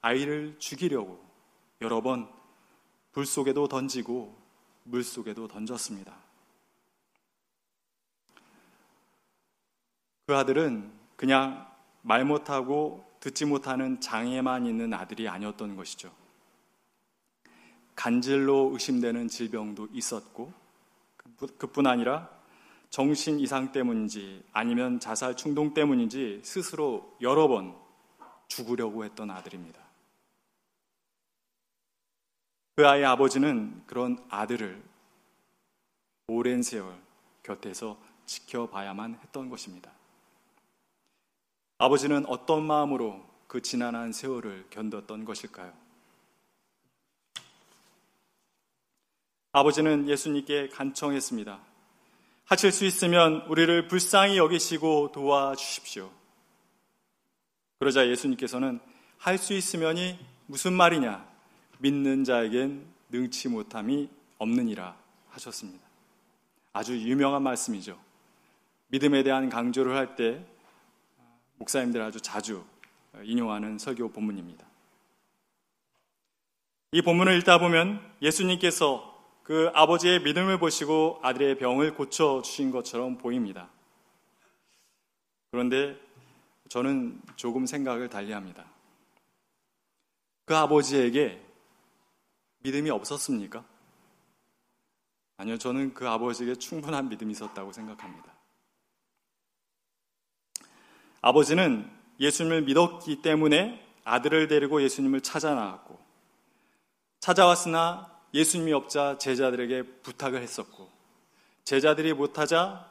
아이를 0.00 0.56
죽이려고 0.58 1.22
여러 1.80 2.00
번 2.00 2.38
불 3.18 3.26
속에도 3.26 3.66
던지고 3.66 4.32
물 4.84 5.02
속에도 5.02 5.48
던졌습니다. 5.48 6.14
그 10.26 10.36
아들은 10.36 10.92
그냥 11.16 11.66
말 12.02 12.24
못하고 12.24 13.04
듣지 13.18 13.44
못하는 13.44 14.00
장애만 14.00 14.66
있는 14.66 14.94
아들이 14.94 15.28
아니었던 15.28 15.74
것이죠. 15.74 16.12
간질로 17.96 18.70
의심되는 18.74 19.26
질병도 19.26 19.88
있었고 19.92 20.52
그뿐 21.58 21.88
아니라 21.88 22.30
정신 22.90 23.40
이상 23.40 23.72
때문인지 23.72 24.44
아니면 24.52 25.00
자살 25.00 25.36
충동 25.36 25.74
때문인지 25.74 26.42
스스로 26.44 27.16
여러 27.20 27.48
번 27.48 27.74
죽으려고 28.48 29.04
했던 29.04 29.30
아들입니다. 29.30 29.80
그 32.76 32.86
아이의 32.86 33.06
아버지는 33.06 33.82
그런 33.86 34.24
아들을 34.28 34.82
오랜 36.28 36.62
세월 36.62 36.96
곁에서 37.42 37.98
지켜봐야만 38.26 39.18
했던 39.22 39.48
것입니다. 39.48 39.90
아버지는 41.78 42.26
어떤 42.26 42.64
마음으로 42.66 43.24
그 43.46 43.62
지난한 43.62 44.12
세월을 44.12 44.66
견뎠던 44.70 45.24
것일까요? 45.24 45.72
아버지는 49.52 50.08
예수님께 50.08 50.68
간청했습니다. 50.68 51.58
하실 52.44 52.72
수 52.72 52.84
있으면 52.84 53.42
우리를 53.48 53.88
불쌍히 53.88 54.36
여기시고 54.36 55.12
도와주십시오. 55.12 56.17
그러자 57.78 58.08
예수님께서는 58.08 58.80
할 59.18 59.38
수 59.38 59.52
있으면이 59.52 60.18
무슨 60.46 60.72
말이냐? 60.72 61.26
믿는 61.78 62.24
자에겐 62.24 62.84
능치 63.10 63.48
못함이 63.48 64.08
없느니라 64.38 64.96
하셨습니다. 65.30 65.86
아주 66.72 66.98
유명한 66.98 67.42
말씀이죠. 67.42 67.98
믿음에 68.88 69.22
대한 69.22 69.48
강조를 69.48 69.96
할 69.96 70.16
때 70.16 70.44
목사님들 71.58 72.00
아주 72.02 72.20
자주 72.20 72.64
인용하는 73.22 73.78
설교 73.78 74.10
본문입니다. 74.10 74.66
이 76.92 77.02
본문을 77.02 77.36
읽다 77.38 77.58
보면 77.58 78.00
예수님께서 78.22 79.16
그 79.42 79.70
아버지의 79.74 80.22
믿음을 80.22 80.58
보시고 80.58 81.20
아들의 81.22 81.58
병을 81.58 81.94
고쳐 81.94 82.42
주신 82.42 82.70
것처럼 82.70 83.18
보입니다. 83.18 83.68
그런데 85.50 85.98
저는 86.68 87.20
조금 87.36 87.66
생각을 87.66 88.08
달리합니다. 88.08 88.64
그 90.44 90.56
아버지에게 90.56 91.44
믿음이 92.60 92.90
없었습니까? 92.90 93.64
아니요, 95.36 95.58
저는 95.58 95.94
그 95.94 96.08
아버지에게 96.08 96.56
충분한 96.56 97.08
믿음이 97.08 97.32
있었다고 97.32 97.72
생각합니다. 97.72 98.32
아버지는 101.20 101.90
예수님을 102.20 102.62
믿었기 102.62 103.22
때문에 103.22 103.84
아들을 104.04 104.48
데리고 104.48 104.82
예수님을 104.82 105.20
찾아 105.20 105.54
나왔고, 105.54 105.98
찾아왔으나 107.20 108.18
예수님이 108.34 108.72
없자 108.72 109.18
제자들에게 109.18 109.82
부탁을 110.02 110.42
했었고 110.42 110.90
제자들이 111.64 112.12
못하자 112.12 112.87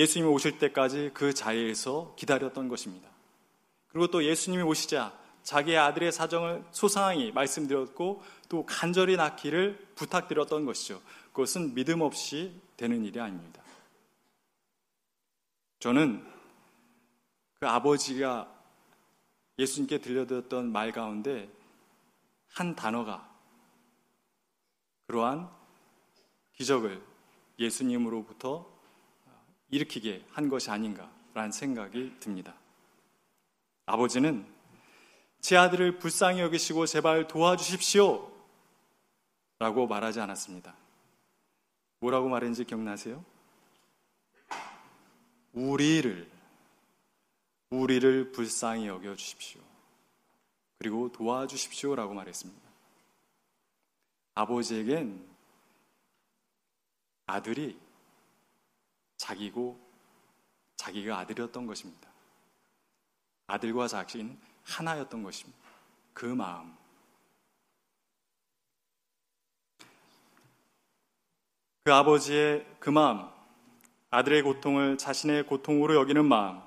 예수님이 0.00 0.32
오실 0.32 0.58
때까지 0.58 1.10
그 1.12 1.34
자리에서 1.34 2.14
기다렸던 2.16 2.68
것입니다. 2.68 3.10
그리고 3.88 4.06
또 4.06 4.24
예수님이 4.24 4.62
오시자 4.62 5.12
자기의 5.42 5.76
아들의 5.76 6.10
사정을 6.10 6.64
소상히 6.70 7.32
말씀드렸고 7.32 8.22
또 8.48 8.64
간절히 8.64 9.16
낳기를 9.16 9.88
부탁드렸던 9.96 10.64
것이죠. 10.64 11.02
그것은 11.32 11.74
믿음 11.74 12.00
없이 12.00 12.58
되는 12.78 13.04
일이 13.04 13.20
아닙니다. 13.20 13.62
저는 15.80 16.26
그 17.58 17.68
아버지가 17.68 18.50
예수님께 19.58 19.98
들려드렸던 19.98 20.72
말 20.72 20.92
가운데 20.92 21.50
한 22.48 22.74
단어가 22.74 23.30
그러한 25.06 25.50
기적을 26.54 27.02
예수님으로부터 27.58 28.79
일으키게 29.70 30.24
한 30.30 30.48
것이 30.48 30.70
아닌가라는 30.70 31.52
생각이 31.52 32.16
듭니다. 32.20 32.54
아버지는 33.86 34.46
제 35.40 35.56
아들을 35.56 35.98
불쌍히 35.98 36.40
여기시고 36.40 36.86
제발 36.86 37.26
도와주십시오. 37.26 38.30
라고 39.58 39.86
말하지 39.86 40.20
않았습니다. 40.20 40.74
뭐라고 42.00 42.28
말했는지 42.28 42.64
기억나세요? 42.64 43.24
우리를, 45.52 46.30
우리를 47.70 48.32
불쌍히 48.32 48.86
여겨주십시오. 48.86 49.60
그리고 50.78 51.12
도와주십시오. 51.12 51.94
라고 51.94 52.14
말했습니다. 52.14 52.70
아버지에겐 54.34 55.28
아들이 57.26 57.78
자기고 59.20 59.78
자기가 60.76 61.18
아들이었던 61.18 61.66
것입니다. 61.66 62.08
아들과 63.46 63.86
자신 63.86 64.38
하나였던 64.62 65.22
것입니다. 65.22 65.58
그 66.14 66.24
마음. 66.24 66.74
그 71.84 71.92
아버지의 71.92 72.66
그 72.78 72.88
마음, 72.88 73.28
아들의 74.10 74.42
고통을 74.42 74.96
자신의 74.96 75.46
고통으로 75.46 75.96
여기는 75.96 76.24
마음, 76.24 76.62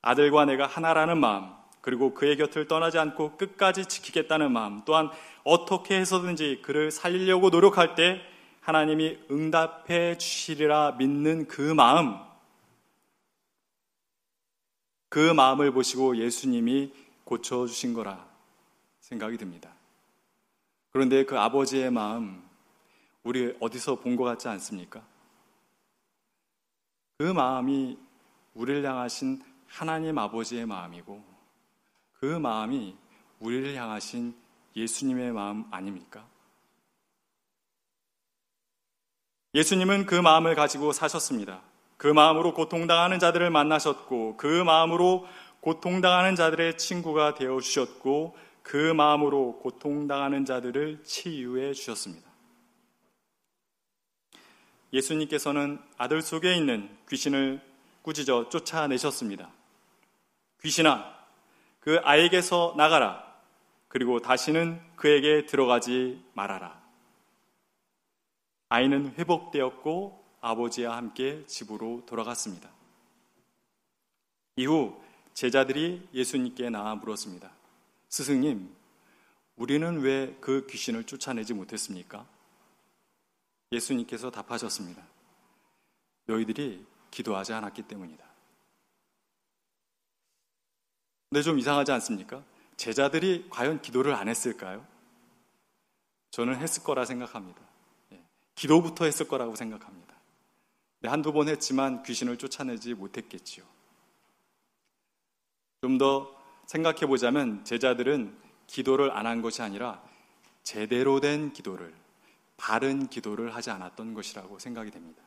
아들과 0.00 0.46
내가 0.46 0.66
하나라는 0.66 1.18
마음, 1.18 1.52
그리고 1.82 2.14
그의 2.14 2.38
곁을 2.38 2.66
떠나지 2.66 2.98
않고 2.98 3.36
끝까지 3.36 3.86
지키겠다는 3.86 4.52
마음, 4.52 4.84
또한 4.86 5.10
어떻게 5.44 5.98
해서든지 5.98 6.62
그를 6.62 6.90
살리려고 6.90 7.50
노력할 7.50 7.94
때 7.94 8.31
하나님이 8.62 9.18
응답해 9.28 10.18
주시리라 10.18 10.92
믿는 10.92 11.48
그 11.48 11.60
마음, 11.60 12.16
그 15.08 15.32
마음을 15.32 15.72
보시고 15.72 16.16
예수님이 16.16 16.92
고쳐주신 17.24 17.92
거라 17.92 18.24
생각이 19.00 19.36
듭니다. 19.36 19.72
그런데 20.90 21.24
그 21.24 21.38
아버지의 21.38 21.90
마음, 21.90 22.42
우리 23.24 23.56
어디서 23.60 23.96
본 23.96 24.16
것 24.16 24.24
같지 24.24 24.48
않습니까? 24.48 25.02
그 27.18 27.24
마음이 27.24 27.98
우리를 28.54 28.84
향하신 28.84 29.42
하나님 29.66 30.18
아버지의 30.18 30.66
마음이고, 30.66 31.22
그 32.12 32.26
마음이 32.26 32.96
우리를 33.40 33.74
향하신 33.74 34.34
예수님의 34.76 35.32
마음 35.32 35.64
아닙니까? 35.72 36.26
예수님은 39.54 40.06
그 40.06 40.14
마음을 40.14 40.54
가지고 40.54 40.92
사셨습니다. 40.92 41.60
그 41.98 42.06
마음으로 42.06 42.54
고통당하는 42.54 43.18
자들을 43.18 43.50
만나셨고, 43.50 44.36
그 44.38 44.46
마음으로 44.46 45.26
고통당하는 45.60 46.34
자들의 46.34 46.78
친구가 46.78 47.34
되어 47.34 47.60
주셨고, 47.60 48.36
그 48.62 48.76
마음으로 48.76 49.58
고통당하는 49.58 50.44
자들을 50.44 51.04
치유해 51.04 51.74
주셨습니다. 51.74 52.30
예수님께서는 54.92 55.80
아들 55.96 56.22
속에 56.22 56.54
있는 56.54 56.88
귀신을 57.08 57.60
꾸짖어 58.02 58.48
쫓아내셨습니다. 58.48 59.50
귀신아, 60.62 61.14
그 61.80 62.00
아이에게서 62.02 62.74
나가라. 62.76 63.22
그리고 63.88 64.20
다시는 64.20 64.80
그에게 64.96 65.46
들어가지 65.46 66.24
말아라. 66.32 66.81
아이는 68.72 69.12
회복되었고 69.18 70.24
아버지와 70.40 70.96
함께 70.96 71.46
집으로 71.46 72.04
돌아갔습니다. 72.06 72.70
이후 74.56 74.98
제자들이 75.34 76.08
예수님께 76.14 76.70
나와 76.70 76.94
물었습니다. 76.94 77.52
스승님, 78.08 78.74
우리는 79.56 80.00
왜 80.00 80.38
그 80.40 80.66
귀신을 80.70 81.04
쫓아내지 81.04 81.52
못했습니까? 81.52 82.26
예수님께서 83.72 84.30
답하셨습니다. 84.30 85.02
너희들이 86.24 86.86
기도하지 87.10 87.52
않았기 87.52 87.82
때문이다. 87.82 88.24
근데 91.28 91.42
좀 91.42 91.58
이상하지 91.58 91.92
않습니까? 91.92 92.42
제자들이 92.78 93.48
과연 93.50 93.82
기도를 93.82 94.14
안 94.14 94.28
했을까요? 94.28 94.86
저는 96.30 96.56
했을 96.56 96.82
거라 96.82 97.04
생각합니다. 97.04 97.71
예, 98.52 98.54
기도부터 98.54 99.04
했을 99.04 99.26
거라고 99.28 99.56
생각합니다. 99.56 100.14
네, 101.00 101.08
한두 101.08 101.32
번 101.32 101.48
했지만 101.48 102.02
귀신을 102.02 102.36
쫓아내지 102.38 102.94
못했겠지요. 102.94 103.64
좀 105.82 105.98
더 105.98 106.32
생각해 106.66 107.06
보자면 107.06 107.64
제자들은 107.64 108.36
기도를 108.68 109.10
안 109.10 109.26
한 109.26 109.42
것이 109.42 109.62
아니라 109.62 110.00
제대로 110.62 111.20
된 111.20 111.52
기도를, 111.52 111.92
바른 112.56 113.08
기도를 113.08 113.54
하지 113.54 113.70
않았던 113.70 114.14
것이라고 114.14 114.58
생각이 114.60 114.90
됩니다. 114.92 115.22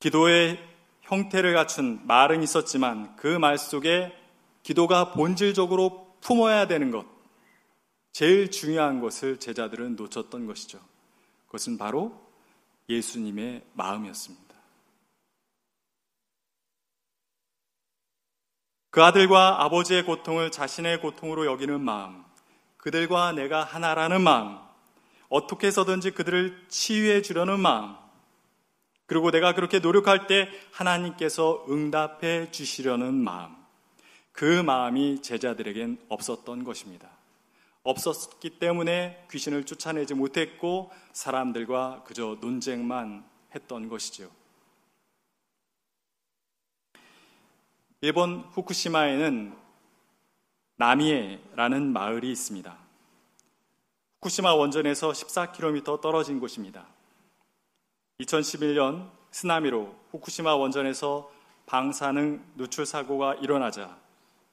기도의 0.00 0.58
형태를 1.02 1.54
갖춘 1.54 2.06
말은 2.06 2.42
있었지만 2.42 3.16
그 3.16 3.38
말 3.38 3.56
속에 3.58 4.12
기도가 4.62 5.12
본질적으로 5.12 6.14
품어야 6.20 6.66
되는 6.66 6.90
것, 6.90 7.06
제일 8.12 8.50
중요한 8.50 9.00
것을 9.00 9.38
제자들은 9.38 9.96
놓쳤던 9.96 10.46
것이죠. 10.46 10.80
그것은 11.46 11.78
바로 11.78 12.20
예수님의 12.88 13.64
마음이었습니다. 13.74 14.50
그 18.90 19.04
아들과 19.04 19.62
아버지의 19.64 20.04
고통을 20.04 20.50
자신의 20.50 21.00
고통으로 21.00 21.46
여기는 21.46 21.80
마음, 21.80 22.24
그들과 22.76 23.32
내가 23.32 23.62
하나라는 23.62 24.20
마음, 24.20 24.58
어떻게 25.28 25.68
해서든지 25.68 26.10
그들을 26.10 26.66
치유해 26.68 27.22
주려는 27.22 27.60
마음, 27.60 27.94
그리고 29.06 29.30
내가 29.30 29.54
그렇게 29.54 29.78
노력할 29.78 30.26
때 30.26 30.48
하나님께서 30.72 31.64
응답해 31.68 32.50
주시려는 32.50 33.14
마음. 33.14 33.56
그 34.32 34.44
마음이 34.44 35.20
제자들에겐 35.22 35.98
없었던 36.08 36.64
것입니다. 36.64 37.19
없었기 37.82 38.58
때문에 38.58 39.26
귀신을 39.30 39.64
쫓아내지 39.64 40.14
못했고 40.14 40.90
사람들과 41.12 42.04
그저 42.04 42.36
논쟁만 42.40 43.24
했던 43.54 43.88
것이죠. 43.88 44.30
일본 48.02 48.40
후쿠시마에는 48.52 49.56
나미에라는 50.76 51.92
마을이 51.92 52.30
있습니다. 52.32 52.78
후쿠시마 54.22 54.54
원전에서 54.54 55.12
14km 55.12 56.00
떨어진 56.00 56.40
곳입니다. 56.40 56.86
2011년 58.20 59.10
쓰나미로 59.30 59.94
후쿠시마 60.10 60.56
원전에서 60.56 61.30
방사능 61.66 62.42
누출 62.56 62.84
사고가 62.84 63.34
일어나자 63.34 63.98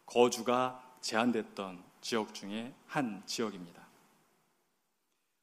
거주가 0.06 0.84
제한됐던 1.02 1.87
지역 2.02 2.34
중에 2.34 2.74
한 2.88 3.24
지역입니다. 3.26 3.86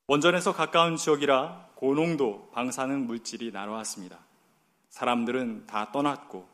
원전에서 0.06 0.52
가까운 0.52 0.96
지역이라 0.96 1.70
고농도 1.74 2.50
방사능 2.52 3.06
물질이 3.06 3.52
날아왔습니다. 3.52 4.18
사람들은 4.90 5.66
다 5.66 5.90
떠났고 5.92 6.48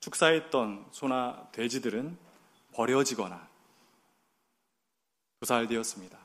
축사했던 0.00 0.88
소나 0.92 1.48
돼지들은 1.52 2.16
버려지거나 2.72 3.48
도살되었습니다. 5.40 6.18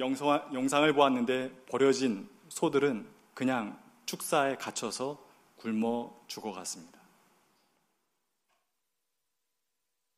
영상을 0.00 0.92
보았는데 0.92 1.64
버려진 1.66 2.28
소들은 2.48 3.08
그냥 3.34 3.80
축사에 4.06 4.56
갇혀서 4.56 5.18
굶어 5.56 6.14
죽어갔습니다. 6.28 6.97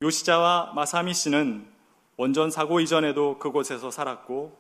요시자와 0.03 0.73
마사미 0.75 1.13
씨는 1.13 1.71
원전 2.17 2.51
사고 2.51 2.81
이전에도 2.81 3.39
그곳에서 3.39 3.91
살았고 3.91 4.59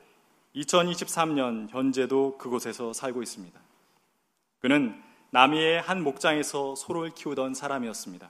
2023년 0.54 1.70
현재도 1.70 2.36
그곳에서 2.36 2.92
살고 2.92 3.22
있습니다. 3.22 3.58
그는 4.58 5.02
남해의 5.30 5.80
한 5.80 6.02
목장에서 6.02 6.74
소를 6.74 7.10
키우던 7.14 7.54
사람이었습니다. 7.54 8.28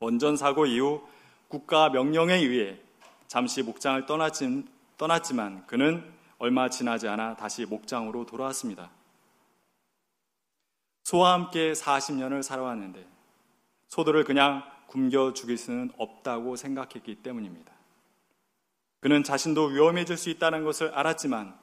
원전 0.00 0.36
사고 0.36 0.66
이후 0.66 1.06
국가 1.46 1.90
명령에 1.90 2.34
의해 2.34 2.80
잠시 3.28 3.62
목장을 3.62 4.06
떠났지, 4.06 4.64
떠났지만 4.96 5.64
그는 5.68 6.12
얼마 6.38 6.68
지나지 6.68 7.06
않아 7.06 7.36
다시 7.36 7.66
목장으로 7.66 8.26
돌아왔습니다. 8.26 8.90
소와 11.04 11.34
함께 11.34 11.72
40년을 11.72 12.42
살아왔는데 12.42 13.06
소들을 13.88 14.24
그냥 14.24 14.64
굶겨 14.90 15.32
죽일 15.34 15.56
수는 15.56 15.92
없다고 15.96 16.56
생각했기 16.56 17.22
때문입니다. 17.22 17.72
그는 18.98 19.22
자신도 19.22 19.66
위험해질 19.66 20.16
수 20.16 20.30
있다는 20.30 20.64
것을 20.64 20.92
알았지만 20.92 21.56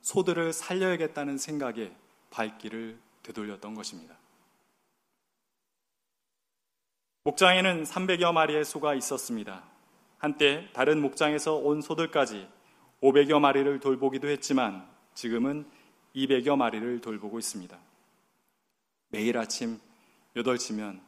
소들을 0.00 0.52
살려야겠다는 0.52 1.38
생각에 1.38 1.92
발길을 2.30 2.98
되돌렸던 3.24 3.74
것입니다. 3.74 4.16
목장에는 7.24 7.82
300여 7.82 8.32
마리의 8.32 8.64
소가 8.64 8.94
있었습니다. 8.94 9.64
한때 10.18 10.68
다른 10.72 11.02
목장에서 11.02 11.56
온 11.56 11.82
소들까지 11.82 12.48
500여 13.02 13.40
마리를 13.40 13.80
돌보기도 13.80 14.28
했지만 14.28 14.88
지금은 15.14 15.68
200여 16.14 16.56
마리를 16.56 17.00
돌보고 17.00 17.40
있습니다. 17.40 17.76
매일 19.08 19.36
아침 19.36 19.80
8시면 20.36 21.07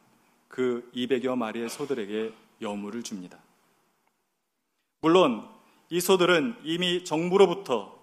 그 0.50 0.90
200여 0.94 1.38
마리의 1.38 1.70
소들에게 1.70 2.34
여물을 2.60 3.02
줍니다. 3.04 3.38
물론 5.00 5.48
이 5.88 6.00
소들은 6.00 6.56
이미 6.64 7.04
정부로부터 7.04 7.98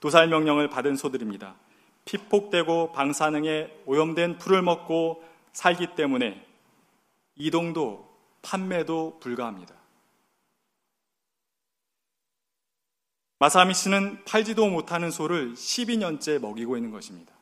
도살 0.00 0.28
명령을 0.28 0.70
받은 0.70 0.96
소들입니다. 0.96 1.56
피폭되고 2.04 2.92
방사능에 2.92 3.82
오염된 3.86 4.38
풀을 4.38 4.62
먹고 4.62 5.22
살기 5.52 5.96
때문에 5.96 6.46
이동도 7.34 8.08
판매도 8.42 9.18
불가합니다. 9.20 9.74
마사미 13.40 13.74
씨는 13.74 14.24
팔지도 14.24 14.70
못하는 14.70 15.10
소를 15.10 15.54
12년째 15.54 16.38
먹이고 16.38 16.76
있는 16.76 16.92
것입니다. 16.92 17.34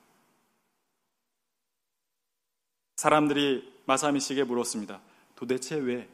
사람들이 2.96 3.73
마사미 3.86 4.20
씨에게 4.20 4.44
물었습니다. 4.44 5.00
도대체 5.36 5.76
왜 5.76 6.08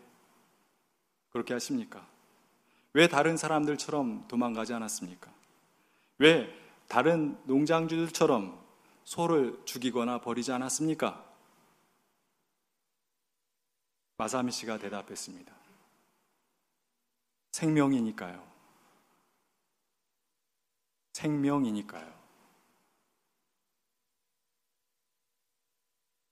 그렇게 1.31 1.55
하십니까? 1.55 2.07
왜 2.93 3.09
다른 3.09 3.37
사람들처럼 3.37 4.27
도망가지 4.27 4.73
않았습니까? 4.75 5.33
왜 6.19 6.53
다른 6.89 7.39
농장주들처럼 7.45 8.61
소를 9.05 9.61
죽이거나 9.65 10.21
버리지 10.21 10.53
않았습니까? 10.53 11.25
마사미 14.17 14.53
씨가 14.53 14.79
대답했습니다. 14.79 15.55
생명이니까요. 17.53 18.47
생명이니까요. 21.13 22.20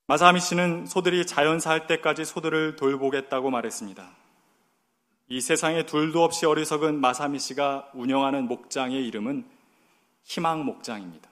마사미 0.08 0.40
씨는 0.40 0.86
소들이 0.86 1.26
자연사 1.26 1.68
할 1.68 1.86
때까지 1.86 2.24
소들을 2.24 2.76
돌보겠다고 2.76 3.50
말했습니다. 3.50 4.10
이 5.28 5.40
세상에 5.42 5.84
둘도 5.84 6.24
없이 6.24 6.46
어리석은 6.46 6.98
마사미 6.98 7.38
씨가 7.38 7.90
운영하는 7.92 8.48
목장의 8.48 9.06
이름은 9.06 9.46
희망 10.24 10.64
목장입니다. 10.64 11.28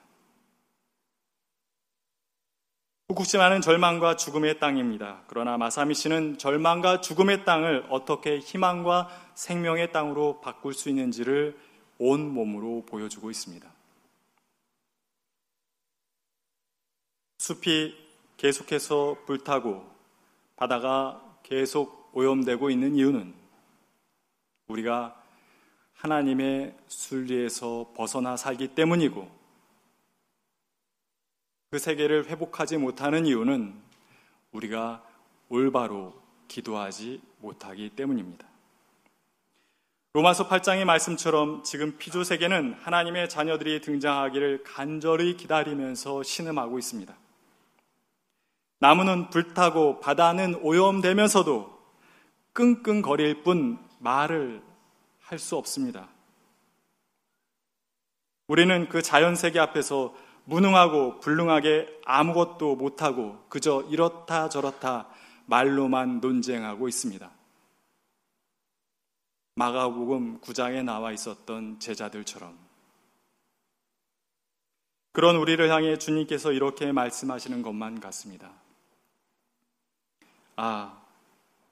후쿠시마는 3.09 3.61
절망과 3.61 4.15
죽음의 4.15 4.59
땅입니다. 4.59 5.23
그러나 5.25 5.57
마사미 5.57 5.95
씨는 5.95 6.37
절망과 6.37 7.01
죽음의 7.01 7.45
땅을 7.45 7.87
어떻게 7.89 8.37
희망과 8.37 9.09
생명의 9.33 9.91
땅으로 9.91 10.39
바꿀 10.39 10.75
수 10.75 10.89
있는지를 10.89 11.57
온 11.97 12.31
몸으로 12.31 12.85
보여주고 12.85 13.31
있습니다. 13.31 13.67
숲이 17.39 18.06
계속해서 18.37 19.17
불타고 19.25 19.85
바다가 20.55 21.39
계속 21.43 22.09
오염되고 22.13 22.69
있는 22.69 22.95
이유는 22.95 23.33
우리가 24.67 25.21
하나님의 25.95 26.75
순리에서 26.87 27.91
벗어나 27.95 28.37
살기 28.37 28.69
때문이고 28.69 29.29
그 31.71 31.79
세계를 31.79 32.27
회복하지 32.27 32.77
못하는 32.77 33.25
이유는 33.25 33.73
우리가 34.51 35.03
올바로 35.49 36.21
기도하지 36.47 37.21
못하기 37.39 37.89
때문입니다. 37.91 38.47
로마서 40.13 40.47
8장의 40.47 40.85
말씀처럼 40.85 41.63
지금 41.63 41.97
피조 41.97 42.23
세계는 42.23 42.73
하나님의 42.81 43.29
자녀들이 43.29 43.81
등장하기를 43.81 44.63
간절히 44.63 45.35
기다리면서 45.35 46.23
신음하고 46.23 46.79
있습니다. 46.79 47.15
나무는 48.79 49.29
불타고 49.29 49.99
바다는 49.99 50.55
오염되면서도 50.55 51.77
끙끙거릴 52.53 53.43
뿐 53.43 53.79
말을 53.99 54.61
할 55.21 55.39
수 55.39 55.57
없습니다. 55.57 56.07
우리는 58.47 58.87
그 58.87 59.01
자연 59.01 59.35
세계 59.35 59.59
앞에서 59.59 60.15
무능하고 60.45 61.19
불능하게 61.19 61.99
아무것도 62.05 62.77
못하고 62.77 63.45
그저 63.49 63.81
이렇다 63.89 64.47
저렇다 64.47 65.09
말로만 65.47 66.21
논쟁하고 66.21 66.87
있습니다. 66.87 67.29
마가복음 69.55 70.39
9장에 70.39 70.83
나와 70.83 71.11
있었던 71.11 71.79
제자들처럼 71.79 72.57
그런 75.11 75.35
우리를 75.35 75.69
향해 75.69 75.97
주님께서 75.97 76.53
이렇게 76.53 76.91
말씀하시는 76.93 77.61
것만 77.63 77.99
같습니다. 77.99 78.51
아, 80.57 80.99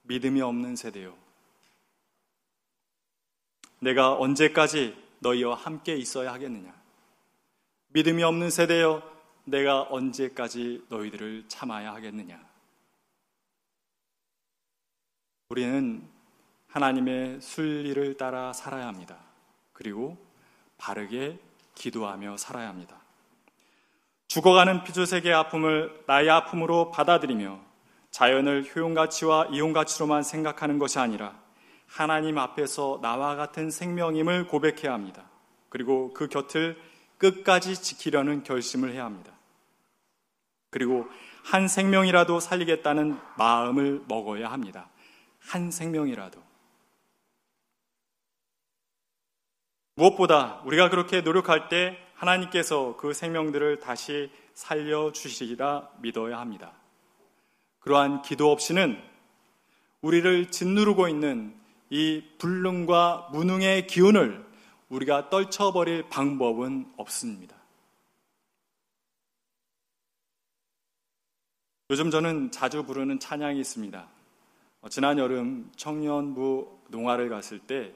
믿음이 0.04 0.42
없는 0.42 0.76
세대요. 0.76 1.18
내가 3.80 4.14
언제까지 4.14 4.96
너희와 5.20 5.56
함께 5.56 5.96
있어야 5.96 6.32
하겠느냐? 6.34 6.74
믿음이 7.88 8.22
없는 8.22 8.52
세대여 8.52 9.02
내가 9.46 9.82
언제까지 9.90 10.86
너희들을 10.90 11.46
참아야 11.48 11.94
하겠느냐? 11.96 12.40
우리는 15.50 16.08
하나님의 16.68 17.42
순리를 17.42 18.18
따라 18.18 18.54
살아야 18.54 18.88
합니다. 18.88 19.18
그리고 19.74 20.16
바르게 20.78 21.40
기도하며 21.74 22.38
살아야 22.38 22.68
합니다. 22.70 23.02
죽어가는 24.28 24.84
피조세계의 24.84 25.34
아픔을 25.34 26.04
나의 26.06 26.30
아픔으로 26.30 26.92
받아들이며 26.92 27.65
자연을 28.16 28.74
효용가치와 28.74 29.48
이용가치로만 29.52 30.24
생각하는 30.24 30.80
것이 30.80 31.00
아니라 31.00 31.38
하나님 31.86 32.38
앞에서 32.38 33.00
나와 33.02 33.36
같은 33.36 33.70
생명임을 33.70 34.48
고백해야 34.48 34.94
합니다. 34.94 35.30
그리고 35.68 36.14
그 36.14 36.30
곁을 36.30 36.82
끝까지 37.18 37.76
지키려는 37.76 38.44
결심을 38.44 38.94
해야 38.94 39.04
합니다. 39.04 39.34
그리고 40.70 41.06
한 41.44 41.68
생명이라도 41.68 42.40
살리겠다는 42.40 43.20
마음을 43.38 44.06
먹어야 44.08 44.50
합니다. 44.50 44.90
한 45.42 45.70
생명이라도. 45.70 46.42
무엇보다 49.96 50.62
우리가 50.64 50.90
그렇게 50.90 51.20
노력할 51.20 51.68
때 51.68 51.98
하나님께서 52.14 52.96
그 52.96 53.12
생명들을 53.12 53.82
다시 53.82 54.32
살려주시리라 54.54 55.90
믿어야 56.00 56.40
합니다. 56.40 56.85
그러한 57.86 58.24
기도 58.24 58.52
없이는 58.52 59.00
우리를 60.02 60.50
짓누르고 60.50 61.08
있는 61.08 61.56
이 61.92 62.24
불능과 62.40 63.30
무능의 63.32 63.86
기운을 63.86 64.44
우리가 64.90 65.30
떨쳐버릴 65.30 66.10
방법은 66.10 66.92
없습니다. 66.98 67.56
요즘 71.92 72.10
저는 72.10 72.50
자주 72.52 72.84
부르는 72.84 73.20
찬양이 73.20 73.60
있습니다. 73.60 74.08
어, 74.82 74.90
지난 74.90 75.20
여름 75.20 75.72
청년부 75.76 76.80
농화를 76.88 77.30
갔을 77.30 77.60
때, 77.60 77.94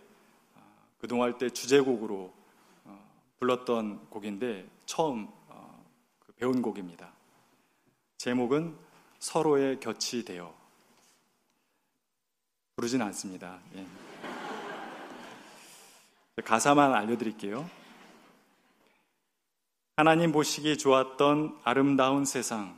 어, 0.53 0.61
그 0.99 1.07
동화할 1.07 1.39
때 1.39 1.49
주제곡으로 1.49 2.31
어, 2.85 3.11
불렀던 3.39 4.11
곡인데, 4.11 4.69
처음 4.85 5.27
그 6.19 6.31
배운 6.33 6.61
곡입니다. 6.61 7.11
제목은 8.19 8.88
서로의 9.19 9.79
곁이 9.79 10.25
되어. 10.25 10.53
부르진 12.75 13.01
않습니다. 13.01 13.59
예. 13.75 13.85
가사만 16.43 16.93
알려드릴게요. 16.93 17.69
하나님 19.97 20.31
보시기 20.31 20.77
좋았던 20.77 21.59
아름다운 21.65 22.23
세상, 22.23 22.73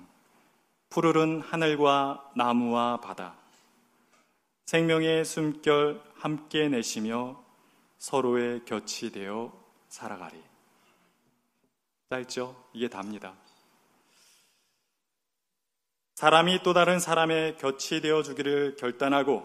푸르른 0.89 1.41
하늘과 1.41 2.31
나무와 2.35 2.99
바다, 2.99 3.35
생명의 4.65 5.23
숨결 5.23 6.01
함께 6.15 6.67
내시며 6.67 7.39
서로의 7.99 8.65
곁이 8.65 9.11
되어 9.11 9.53
살아가리. 9.89 10.41
짧죠? 12.09 12.69
이게 12.73 12.87
답니다. 12.87 13.35
사람이 16.21 16.61
또 16.61 16.71
다른 16.73 16.99
사람의 16.99 17.57
곁이 17.57 17.99
되어 17.99 18.21
주기를 18.21 18.75
결단하고 18.75 19.43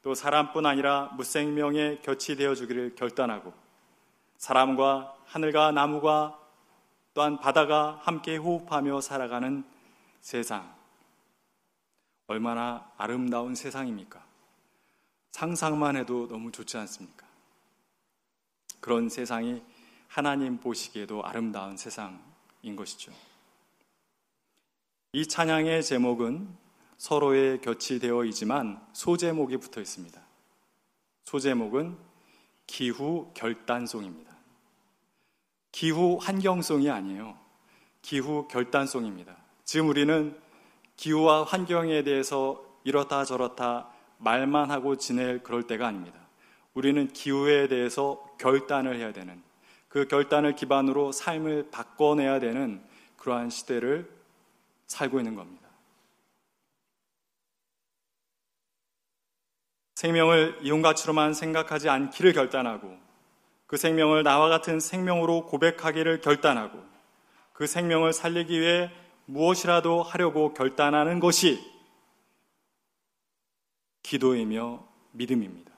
또 0.00 0.14
사람뿐 0.14 0.64
아니라 0.64 1.10
무생명의 1.18 2.00
곁이 2.00 2.34
되어 2.36 2.54
주기를 2.54 2.94
결단하고 2.94 3.52
사람과 4.38 5.14
하늘과 5.26 5.72
나무가 5.72 6.40
또한 7.12 7.38
바다가 7.38 8.00
함께 8.04 8.38
호흡하며 8.38 9.02
살아가는 9.02 9.64
세상. 10.22 10.74
얼마나 12.26 12.90
아름다운 12.96 13.54
세상입니까? 13.54 14.24
상상만 15.32 15.96
해도 15.96 16.26
너무 16.26 16.50
좋지 16.50 16.78
않습니까? 16.78 17.26
그런 18.80 19.10
세상이 19.10 19.62
하나님 20.08 20.56
보시기에도 20.58 21.22
아름다운 21.22 21.76
세상인 21.76 22.76
것이죠. 22.76 23.12
이 25.12 25.26
찬양의 25.26 25.82
제목은 25.84 26.54
서로의 26.98 27.62
곁이 27.62 27.98
되어이지만 27.98 28.78
소제목이 28.92 29.56
붙어 29.56 29.80
있습니다. 29.80 30.20
소제목은 31.24 31.96
기후 32.66 33.30
결단송입니다. 33.32 34.36
기후 35.72 36.18
환경송이 36.20 36.90
아니에요. 36.90 37.38
기후 38.02 38.46
결단송입니다. 38.48 39.34
지금 39.64 39.88
우리는 39.88 40.38
기후와 40.96 41.44
환경에 41.44 42.02
대해서 42.02 42.62
이렇다 42.84 43.24
저렇다 43.24 43.88
말만 44.18 44.70
하고 44.70 44.96
지낼 44.96 45.42
그럴 45.42 45.66
때가 45.66 45.86
아닙니다. 45.86 46.18
우리는 46.74 47.08
기후에 47.08 47.68
대해서 47.68 48.22
결단을 48.38 48.96
해야 48.96 49.14
되는 49.14 49.42
그 49.88 50.06
결단을 50.06 50.54
기반으로 50.54 51.12
삶을 51.12 51.70
바꿔내야 51.70 52.40
되는 52.40 52.82
그러한 53.16 53.48
시대를 53.48 54.17
살고 54.88 55.20
있는 55.20 55.34
겁니다. 55.34 55.68
생명을 59.94 60.58
이용가치로만 60.62 61.34
생각하지 61.34 61.88
않기를 61.88 62.32
결단하고 62.32 62.96
그 63.66 63.76
생명을 63.76 64.22
나와 64.22 64.48
같은 64.48 64.80
생명으로 64.80 65.46
고백하기를 65.46 66.20
결단하고 66.20 66.82
그 67.52 67.66
생명을 67.66 68.12
살리기 68.12 68.60
위해 68.60 68.90
무엇이라도 69.26 70.02
하려고 70.02 70.54
결단하는 70.54 71.20
것이 71.20 71.60
기도이며 74.02 74.86
믿음입니다. 75.12 75.72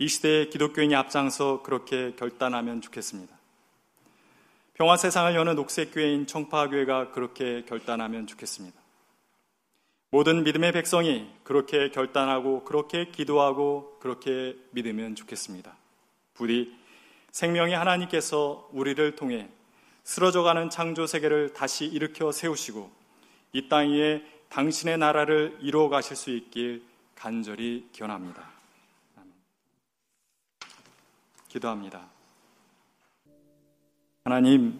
이 0.00 0.08
시대의 0.08 0.50
기독교인이 0.50 0.94
앞장서 0.94 1.62
그렇게 1.62 2.14
결단하면 2.16 2.80
좋겠습니다. 2.80 3.37
평화 4.78 4.96
세상을 4.96 5.34
여는 5.34 5.56
녹색 5.56 5.92
교회인 5.92 6.28
청파교회가 6.28 7.10
그렇게 7.10 7.64
결단하면 7.64 8.28
좋겠습니다. 8.28 8.80
모든 10.10 10.44
믿음의 10.44 10.70
백성이 10.70 11.28
그렇게 11.42 11.90
결단하고 11.90 12.62
그렇게 12.62 13.06
기도하고 13.08 13.98
그렇게 13.98 14.56
믿으면 14.70 15.16
좋겠습니다. 15.16 15.76
부디 16.34 16.72
생명의 17.32 17.74
하나님께서 17.74 18.68
우리를 18.72 19.16
통해 19.16 19.48
쓰러져가는 20.04 20.70
창조 20.70 21.08
세계를 21.08 21.54
다시 21.54 21.84
일으켜 21.84 22.30
세우시고 22.30 22.88
이 23.54 23.68
땅 23.68 23.90
위에 23.90 24.22
당신의 24.48 24.96
나라를 24.98 25.58
이루어 25.60 25.88
가실 25.88 26.14
수 26.14 26.30
있길 26.30 26.84
간절히 27.16 27.88
기원합니다. 27.90 28.48
기도합니다. 31.48 32.17
하나님, 34.28 34.78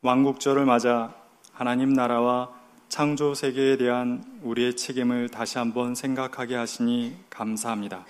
왕국절을 0.00 0.64
맞아 0.64 1.14
하나님 1.52 1.92
나라와 1.92 2.50
창조 2.88 3.34
세계에 3.34 3.76
대한 3.76 4.40
우리의 4.42 4.74
책임을 4.74 5.28
다시 5.28 5.58
한번 5.58 5.94
생각하게 5.94 6.54
하시니 6.54 7.14
감사합니다. 7.28 8.06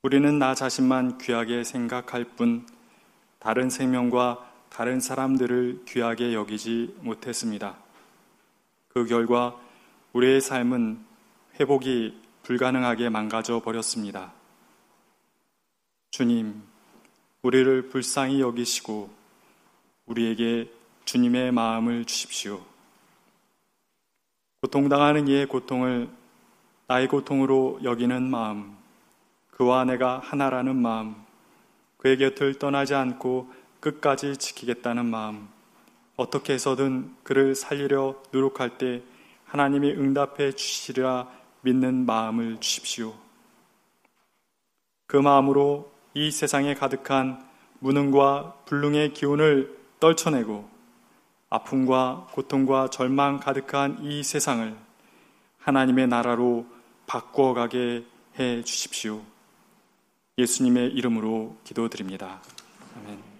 우리는 0.00 0.38
나 0.38 0.54
자신만 0.54 1.18
귀하게 1.18 1.64
생각할 1.64 2.24
뿐 2.24 2.66
다른 3.40 3.68
생명과 3.68 4.50
다른 4.70 5.00
사람들을 5.00 5.82
귀하게 5.86 6.32
여기지 6.32 6.96
못했습니다. 7.02 7.76
그 8.88 9.04
결과 9.04 9.54
우리의 10.14 10.40
삶은 10.40 10.98
회복이 11.60 12.18
불가능하게 12.42 13.10
망가져 13.10 13.60
버렸습니다. 13.60 14.32
주님, 16.10 16.71
우리를 17.42 17.88
불쌍히 17.88 18.40
여기시고 18.40 19.10
우리에게 20.06 20.70
주님의 21.04 21.50
마음을 21.52 22.04
주십시오. 22.04 22.64
고통당하는 24.60 25.26
이의 25.26 25.46
고통을 25.46 26.08
나의 26.86 27.08
고통으로 27.08 27.80
여기는 27.82 28.30
마음, 28.30 28.76
그와 29.50 29.84
내가 29.84 30.20
하나라는 30.20 30.76
마음, 30.76 31.16
그의 31.96 32.16
곁을 32.18 32.58
떠나지 32.58 32.94
않고 32.94 33.52
끝까지 33.80 34.36
지키겠다는 34.36 35.06
마음, 35.06 35.48
어떻게 36.16 36.52
해서든 36.52 37.16
그를 37.24 37.56
살리려 37.56 38.22
노력할 38.30 38.78
때 38.78 39.02
하나님이 39.46 39.92
응답해 39.92 40.52
주시리라 40.52 41.28
믿는 41.62 42.06
마음을 42.06 42.60
주십시오. 42.60 43.14
그 45.06 45.16
마음으로 45.16 45.91
이 46.14 46.30
세상에 46.30 46.74
가득한 46.74 47.42
무능과 47.78 48.58
불능의 48.66 49.12
기운을 49.14 49.76
떨쳐내고 49.98 50.68
아픔과 51.50 52.28
고통과 52.32 52.88
절망 52.88 53.38
가득한 53.40 53.98
이 54.02 54.22
세상을 54.22 54.76
하나님의 55.58 56.08
나라로 56.08 56.66
바꾸어가게 57.06 58.04
해 58.38 58.62
주십시오. 58.62 59.22
예수님의 60.38 60.92
이름으로 60.92 61.56
기도드립니다. 61.64 62.40
아멘. 62.96 63.31